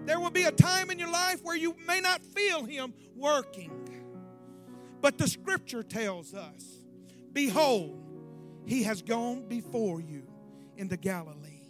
There 0.09 0.19
will 0.19 0.31
be 0.31 0.45
a 0.45 0.51
time 0.51 0.89
in 0.89 0.97
your 0.97 1.11
life 1.11 1.41
where 1.43 1.55
you 1.55 1.75
may 1.87 2.01
not 2.01 2.23
feel 2.23 2.65
him 2.65 2.95
working. 3.15 3.71
But 5.01 5.19
the 5.19 5.27
scripture 5.27 5.83
tells 5.83 6.33
us, 6.33 6.65
Behold, 7.31 8.01
he 8.65 8.81
has 8.83 9.03
gone 9.03 9.47
before 9.47 10.01
you 10.01 10.23
into 10.77 10.97
Galilee. 10.97 11.61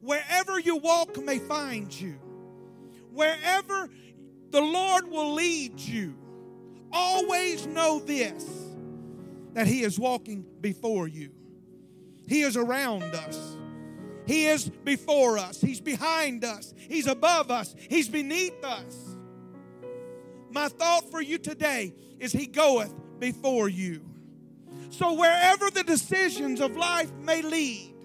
Wherever 0.00 0.60
you 0.60 0.76
walk 0.76 1.20
may 1.20 1.40
find 1.40 1.92
you. 2.00 2.20
Wherever 3.10 3.90
the 4.50 4.60
Lord 4.60 5.10
will 5.10 5.34
lead 5.34 5.80
you, 5.80 6.16
always 6.92 7.66
know 7.66 7.98
this 7.98 8.48
that 9.54 9.66
He 9.66 9.82
is 9.82 9.98
walking 9.98 10.46
before 10.60 11.08
you. 11.08 11.32
He 12.28 12.42
is 12.42 12.56
around 12.56 13.02
us. 13.02 13.56
He 14.26 14.46
is 14.46 14.68
before 14.68 15.38
us. 15.38 15.60
He's 15.60 15.80
behind 15.80 16.44
us. 16.44 16.74
He's 16.76 17.06
above 17.06 17.50
us. 17.50 17.74
He's 17.88 18.08
beneath 18.08 18.64
us. 18.64 19.16
My 20.50 20.68
thought 20.68 21.10
for 21.10 21.22
you 21.22 21.38
today 21.38 21.94
is 22.18 22.32
He 22.32 22.46
goeth 22.46 22.94
before 23.18 23.68
you. 23.68 24.02
So, 24.90 25.14
wherever 25.14 25.70
the 25.70 25.84
decisions 25.84 26.60
of 26.60 26.76
life 26.76 27.12
may 27.22 27.42
lead, 27.42 27.96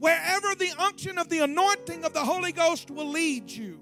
Wherever 0.00 0.54
the 0.54 0.72
unction 0.78 1.18
of 1.18 1.28
the 1.28 1.40
anointing 1.40 2.04
of 2.04 2.14
the 2.14 2.24
Holy 2.24 2.52
Ghost 2.52 2.90
will 2.90 3.08
lead 3.08 3.50
you, 3.50 3.78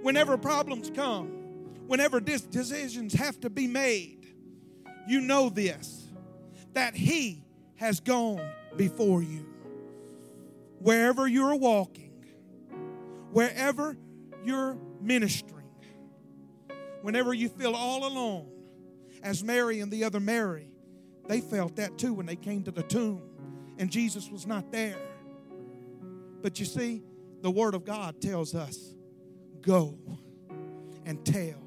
whenever 0.00 0.38
problems 0.38 0.90
come, 0.90 1.28
whenever 1.86 2.20
decisions 2.20 3.12
have 3.12 3.38
to 3.40 3.50
be 3.50 3.66
made, 3.66 4.34
you 5.06 5.20
know 5.20 5.50
this 5.50 6.08
that 6.72 6.94
He 6.94 7.44
has 7.74 8.00
gone 8.00 8.50
before 8.76 9.22
you. 9.22 9.49
Wherever 10.80 11.28
you're 11.28 11.54
walking, 11.54 12.24
wherever 13.32 13.96
you're 14.44 14.76
ministering, 15.00 15.68
whenever 17.02 17.32
you 17.32 17.48
feel 17.48 17.74
all 17.74 18.06
alone, 18.06 18.50
as 19.22 19.44
Mary 19.44 19.80
and 19.80 19.92
the 19.92 20.04
other 20.04 20.20
Mary, 20.20 20.70
they 21.28 21.40
felt 21.40 21.76
that 21.76 21.98
too 21.98 22.12
when 22.14 22.26
they 22.26 22.36
came 22.36 22.64
to 22.64 22.70
the 22.70 22.82
tomb 22.82 23.22
and 23.78 23.90
Jesus 23.90 24.28
was 24.30 24.46
not 24.46 24.72
there. 24.72 24.98
But 26.42 26.58
you 26.58 26.66
see, 26.66 27.02
the 27.42 27.50
Word 27.50 27.74
of 27.74 27.84
God 27.84 28.20
tells 28.20 28.54
us 28.54 28.94
go 29.60 29.98
and 31.04 31.24
tell. 31.24 31.62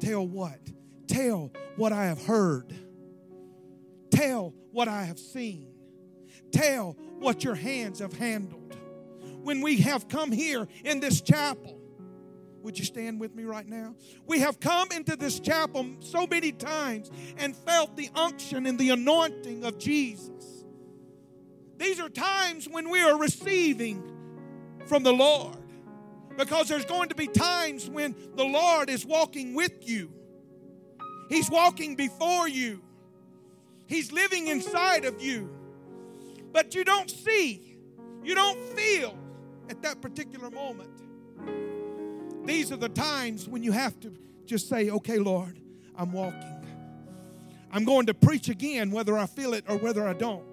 Tell 0.00 0.26
what? 0.26 0.60
tell 1.14 1.52
what 1.76 1.92
I 1.92 2.06
have 2.06 2.24
heard. 2.24 2.74
Tell 4.10 4.54
what 4.72 4.88
I 4.88 5.04
have 5.04 5.18
seen. 5.18 5.73
Tell 6.54 6.92
what 7.18 7.42
your 7.42 7.56
hands 7.56 7.98
have 7.98 8.12
handled. 8.12 8.76
When 9.42 9.60
we 9.60 9.78
have 9.78 10.08
come 10.08 10.30
here 10.30 10.68
in 10.84 11.00
this 11.00 11.20
chapel, 11.20 11.80
would 12.62 12.78
you 12.78 12.84
stand 12.84 13.18
with 13.18 13.34
me 13.34 13.42
right 13.42 13.66
now? 13.66 13.96
We 14.24 14.38
have 14.38 14.60
come 14.60 14.88
into 14.92 15.16
this 15.16 15.40
chapel 15.40 15.84
so 15.98 16.28
many 16.28 16.52
times 16.52 17.10
and 17.36 17.56
felt 17.56 17.96
the 17.96 18.08
unction 18.14 18.66
and 18.66 18.78
the 18.78 18.90
anointing 18.90 19.64
of 19.64 19.78
Jesus. 19.78 20.64
These 21.76 21.98
are 21.98 22.08
times 22.08 22.68
when 22.68 22.88
we 22.88 23.00
are 23.00 23.18
receiving 23.18 24.02
from 24.86 25.02
the 25.02 25.12
Lord 25.12 25.58
because 26.38 26.68
there's 26.68 26.84
going 26.84 27.08
to 27.08 27.16
be 27.16 27.26
times 27.26 27.90
when 27.90 28.14
the 28.36 28.44
Lord 28.44 28.88
is 28.88 29.04
walking 29.04 29.54
with 29.54 29.88
you, 29.88 30.10
He's 31.28 31.50
walking 31.50 31.96
before 31.96 32.48
you, 32.48 32.80
He's 33.86 34.12
living 34.12 34.46
inside 34.46 35.04
of 35.04 35.20
you, 35.20 35.53
but 36.54 36.72
you 36.72 36.84
don't 36.84 37.10
see, 37.10 37.76
you 38.22 38.34
don't 38.36 38.58
feel 38.70 39.18
at 39.68 39.82
that 39.82 40.00
particular 40.00 40.50
moment. 40.50 40.88
These 42.46 42.70
are 42.70 42.76
the 42.76 42.88
times 42.88 43.48
when 43.48 43.64
you 43.64 43.72
have 43.72 43.98
to 44.00 44.14
just 44.46 44.68
say, 44.68 44.88
okay, 44.88 45.18
Lord, 45.18 45.58
I'm 45.96 46.12
walking. 46.12 46.64
I'm 47.72 47.84
going 47.84 48.06
to 48.06 48.14
preach 48.14 48.48
again, 48.48 48.92
whether 48.92 49.18
I 49.18 49.26
feel 49.26 49.52
it 49.52 49.64
or 49.68 49.78
whether 49.78 50.06
I 50.06 50.12
don't. 50.12 50.46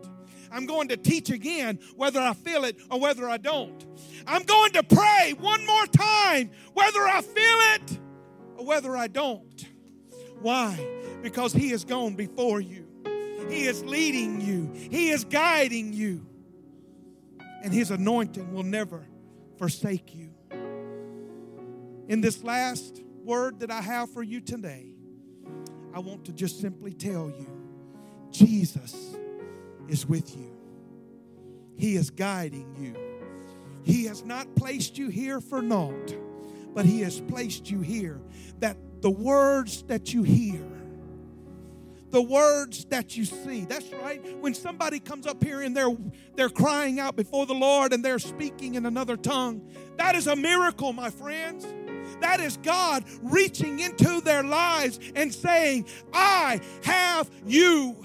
I'm 0.52 0.66
going 0.66 0.88
to 0.88 0.98
teach 0.98 1.30
again, 1.30 1.78
whether 1.96 2.20
I 2.20 2.34
feel 2.34 2.64
it 2.64 2.78
or 2.90 3.00
whether 3.00 3.30
I 3.30 3.38
don't. 3.38 3.86
I'm 4.26 4.42
going 4.42 4.72
to 4.72 4.82
pray 4.82 5.36
one 5.40 5.64
more 5.68 5.86
time, 5.86 6.50
whether 6.74 7.02
I 7.02 7.22
feel 7.22 7.58
it 7.76 8.00
or 8.58 8.66
whether 8.66 8.98
I 8.98 9.08
don't. 9.08 9.68
Why? 10.42 10.84
Because 11.22 11.54
He 11.54 11.70
has 11.70 11.84
gone 11.84 12.16
before 12.16 12.60
you, 12.60 12.88
He 13.50 13.66
is 13.66 13.84
leading 13.84 14.42
you, 14.42 14.72
He 14.74 15.10
is 15.10 15.24
guiding 15.24 15.94
you, 15.94 16.26
and 17.64 17.74
His 17.74 17.92
anointing 17.92 18.54
will 18.54 18.64
never 18.64 19.06
forsake 19.58 20.16
you. 20.16 20.30
In 22.08 22.22
this 22.22 22.44
last 22.44 23.02
word 23.24 23.60
that 23.60 23.72
I 23.72 23.82
have 23.82 24.10
for 24.12 24.24
you 24.24 24.42
today, 24.42 24.94
I 25.94 26.00
want 26.00 26.26
to 26.26 26.34
just 26.34 26.60
simply 26.60 26.94
tell 26.94 27.30
you 27.30 27.48
Jesus 28.32 29.16
is 29.88 30.06
with 30.06 30.36
you. 30.36 30.52
He 31.76 31.96
is 31.96 32.10
guiding 32.10 32.76
you. 32.80 32.96
He 33.84 34.06
has 34.06 34.24
not 34.24 34.56
placed 34.56 34.98
you 34.98 35.10
here 35.10 35.42
for 35.42 35.62
naught, 35.62 36.16
but 36.74 36.86
He 36.86 37.02
has 37.02 37.20
placed 37.22 37.70
you 37.70 37.82
here 37.82 38.22
that 38.60 38.78
the 39.02 39.10
words 39.10 39.84
that 39.84 40.14
you 40.14 40.24
hear, 40.24 40.64
the 42.12 42.22
words 42.22 42.86
that 42.86 43.18
you 43.18 43.26
see. 43.26 43.66
That's 43.66 43.92
right. 43.94 44.22
When 44.40 44.54
somebody 44.54 45.00
comes 45.00 45.26
up 45.26 45.44
here 45.44 45.62
and 45.62 45.76
they're 45.76 45.96
they're 46.36 46.50
crying 46.50 47.00
out 47.00 47.16
before 47.16 47.46
the 47.46 47.54
Lord 47.54 47.94
and 47.94 48.04
they're 48.04 48.20
speaking 48.20 48.76
in 48.76 48.86
another 48.86 49.18
tongue, 49.18 49.68
that 49.98 50.16
is 50.16 50.28
a 50.28 50.36
miracle, 50.36 50.94
my 50.94 51.10
friends. 51.10 51.66
That 52.20 52.40
is 52.40 52.58
God 52.58 53.04
reaching 53.22 53.80
into 53.80 54.22
their 54.22 54.44
lives 54.44 55.00
and 55.16 55.34
saying, 55.34 55.88
I 56.14 56.60
have 56.84 57.30
you. 57.46 58.04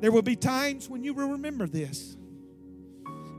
There 0.00 0.12
will 0.12 0.22
be 0.22 0.36
times 0.36 0.88
when 0.88 1.02
you 1.02 1.14
will 1.14 1.30
remember 1.30 1.66
this. 1.66 2.16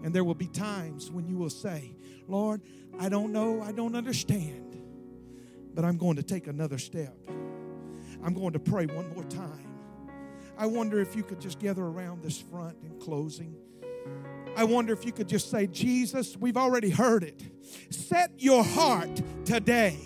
And 0.04 0.14
there 0.14 0.24
will 0.24 0.36
be 0.36 0.48
times 0.48 1.10
when 1.10 1.28
you 1.28 1.38
will 1.38 1.50
say, 1.50 1.96
Lord, 2.28 2.62
I 3.00 3.10
don't 3.10 3.32
know, 3.32 3.62
I 3.62 3.72
don't 3.72 3.96
understand, 3.96 4.78
but 5.74 5.84
I'm 5.84 5.98
going 5.98 6.16
to 6.18 6.24
take 6.24 6.48
another 6.48 6.78
step. 6.78 7.16
I'm 8.26 8.34
going 8.34 8.54
to 8.54 8.60
pray 8.60 8.88
one 8.88 9.14
more 9.14 9.24
time. 9.26 9.68
I 10.58 10.66
wonder 10.66 11.00
if 11.00 11.16
you 11.16 11.22
could 11.22 11.40
just 11.40 11.60
gather 11.60 11.84
around 11.84 12.24
this 12.24 12.42
front 12.42 12.76
in 12.84 13.00
closing. 13.00 13.56
I 14.58 14.64
wonder 14.64 14.94
if 14.94 15.06
you 15.06 15.12
could 15.12 15.28
just 15.28 15.52
say, 15.52 15.68
Jesus, 15.68 16.36
we've 16.36 16.58
already 16.58 16.90
heard 16.90 17.24
it. 17.24 17.44
Set 17.92 18.32
your 18.40 18.64
heart 18.64 19.22
today. 19.46 20.00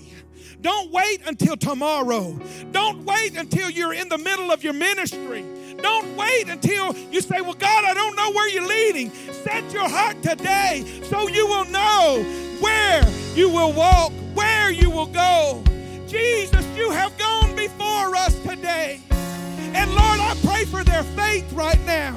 Don't 0.59 0.91
wait 0.91 1.21
until 1.27 1.55
tomorrow. 1.55 2.37
Don't 2.71 3.05
wait 3.05 3.37
until 3.37 3.69
you're 3.69 3.93
in 3.93 4.09
the 4.09 4.17
middle 4.17 4.51
of 4.51 4.65
your 4.65 4.73
ministry. 4.73 5.45
Don't 5.77 6.17
wait 6.17 6.49
until 6.49 6.97
you 6.97 7.21
say, 7.21 7.39
Well, 7.39 7.53
God, 7.53 7.85
I 7.85 7.93
don't 7.93 8.17
know 8.17 8.31
where 8.31 8.49
you're 8.49 8.67
leading. 8.67 9.11
Set 9.31 9.71
your 9.71 9.87
heart 9.87 10.21
today 10.21 10.83
so 11.03 11.29
you 11.29 11.47
will 11.47 11.65
know 11.65 12.21
where 12.59 13.01
you 13.33 13.49
will 13.49 13.71
walk, 13.71 14.11
where 14.33 14.71
you 14.71 14.89
will 14.89 15.05
go. 15.05 15.63
Jesus, 16.07 16.65
you 16.75 16.91
have 16.91 17.17
gone 17.17 17.38
before 17.99 18.15
us 18.15 18.39
today. 18.43 19.01
And 19.11 19.89
Lord, 19.91 20.19
I 20.19 20.35
pray 20.43 20.65
for 20.65 20.83
their 20.83 21.03
faith 21.03 21.51
right 21.53 21.79
now. 21.85 22.15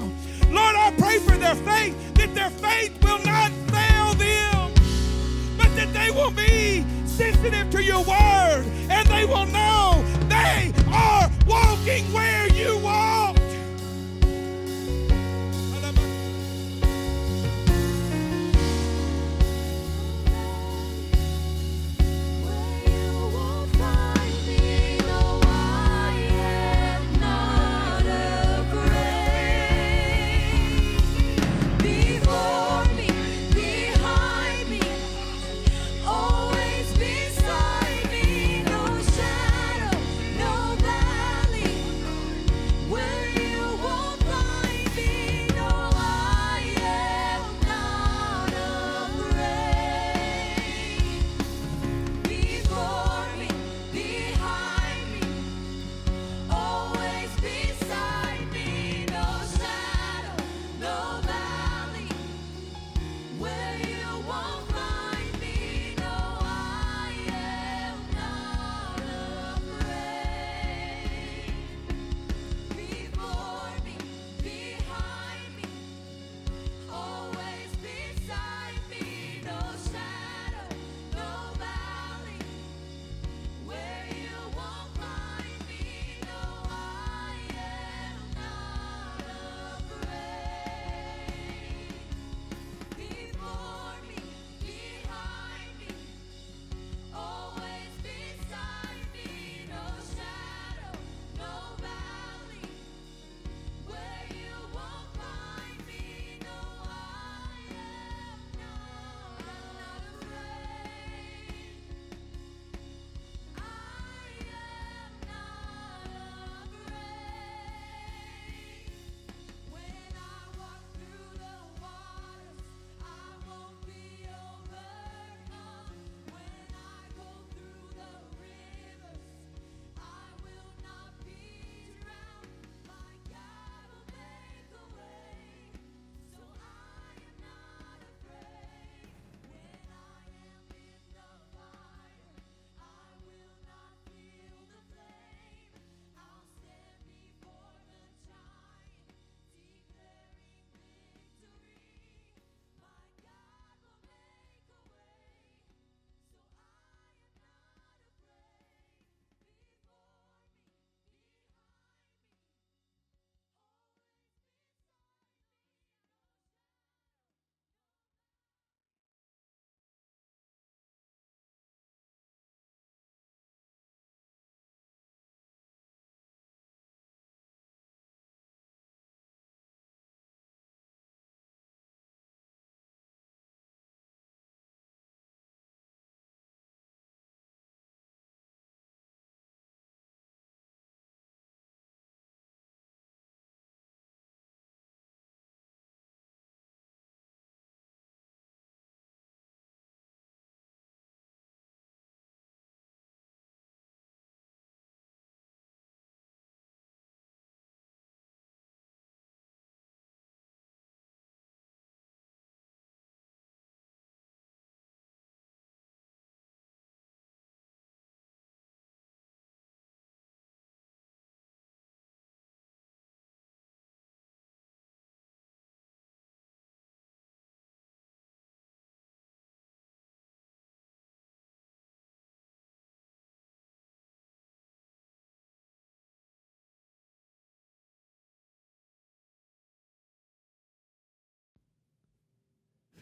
Lord, 0.50 0.76
I 0.76 0.92
pray 0.96 1.18
for 1.18 1.36
their 1.36 1.54
faith 1.56 2.14
that 2.14 2.34
their 2.34 2.50
faith 2.50 2.92
will 3.02 3.18
not 3.24 3.50
fail 3.70 4.14
them, 4.14 4.72
but 5.56 5.74
that 5.76 5.92
they 5.92 6.10
will 6.10 6.30
be 6.30 6.84
sensitive 7.06 7.70
to 7.70 7.82
your 7.82 8.02
word 8.04 8.64
and 8.90 9.08
they 9.08 9.24
will 9.24 9.46
know 9.46 10.04
they 10.28 10.72
are 10.92 11.30
walking 11.46 12.04
where 12.12 12.48
you 12.48 12.78
walked. 12.78 13.41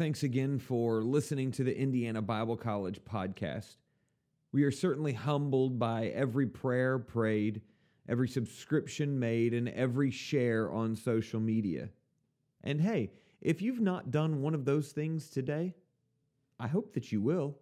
Thanks 0.01 0.23
again 0.23 0.59
for 0.59 1.03
listening 1.03 1.53
to 1.53 1.63
the 1.63 1.79
Indiana 1.79 2.23
Bible 2.23 2.57
College 2.57 3.01
podcast. 3.05 3.77
We 4.51 4.63
are 4.63 4.71
certainly 4.71 5.13
humbled 5.13 5.79
by 5.79 6.07
every 6.07 6.47
prayer 6.47 6.99
prayed, 6.99 7.61
every 8.09 8.27
subscription 8.27 9.19
made, 9.19 9.53
and 9.53 9.69
every 9.69 10.11
share 10.11 10.73
on 10.73 10.97
social 10.97 11.39
media. 11.39 11.91
And 12.65 12.81
hey, 12.81 13.11
if 13.43 13.61
you've 13.61 13.83
not 13.83 14.11
done 14.11 14.41
one 14.41 14.55
of 14.55 14.65
those 14.65 14.91
things 14.91 15.29
today, 15.29 15.75
I 16.59 16.67
hope 16.67 16.95
that 16.95 17.13
you 17.13 17.21
will. 17.21 17.59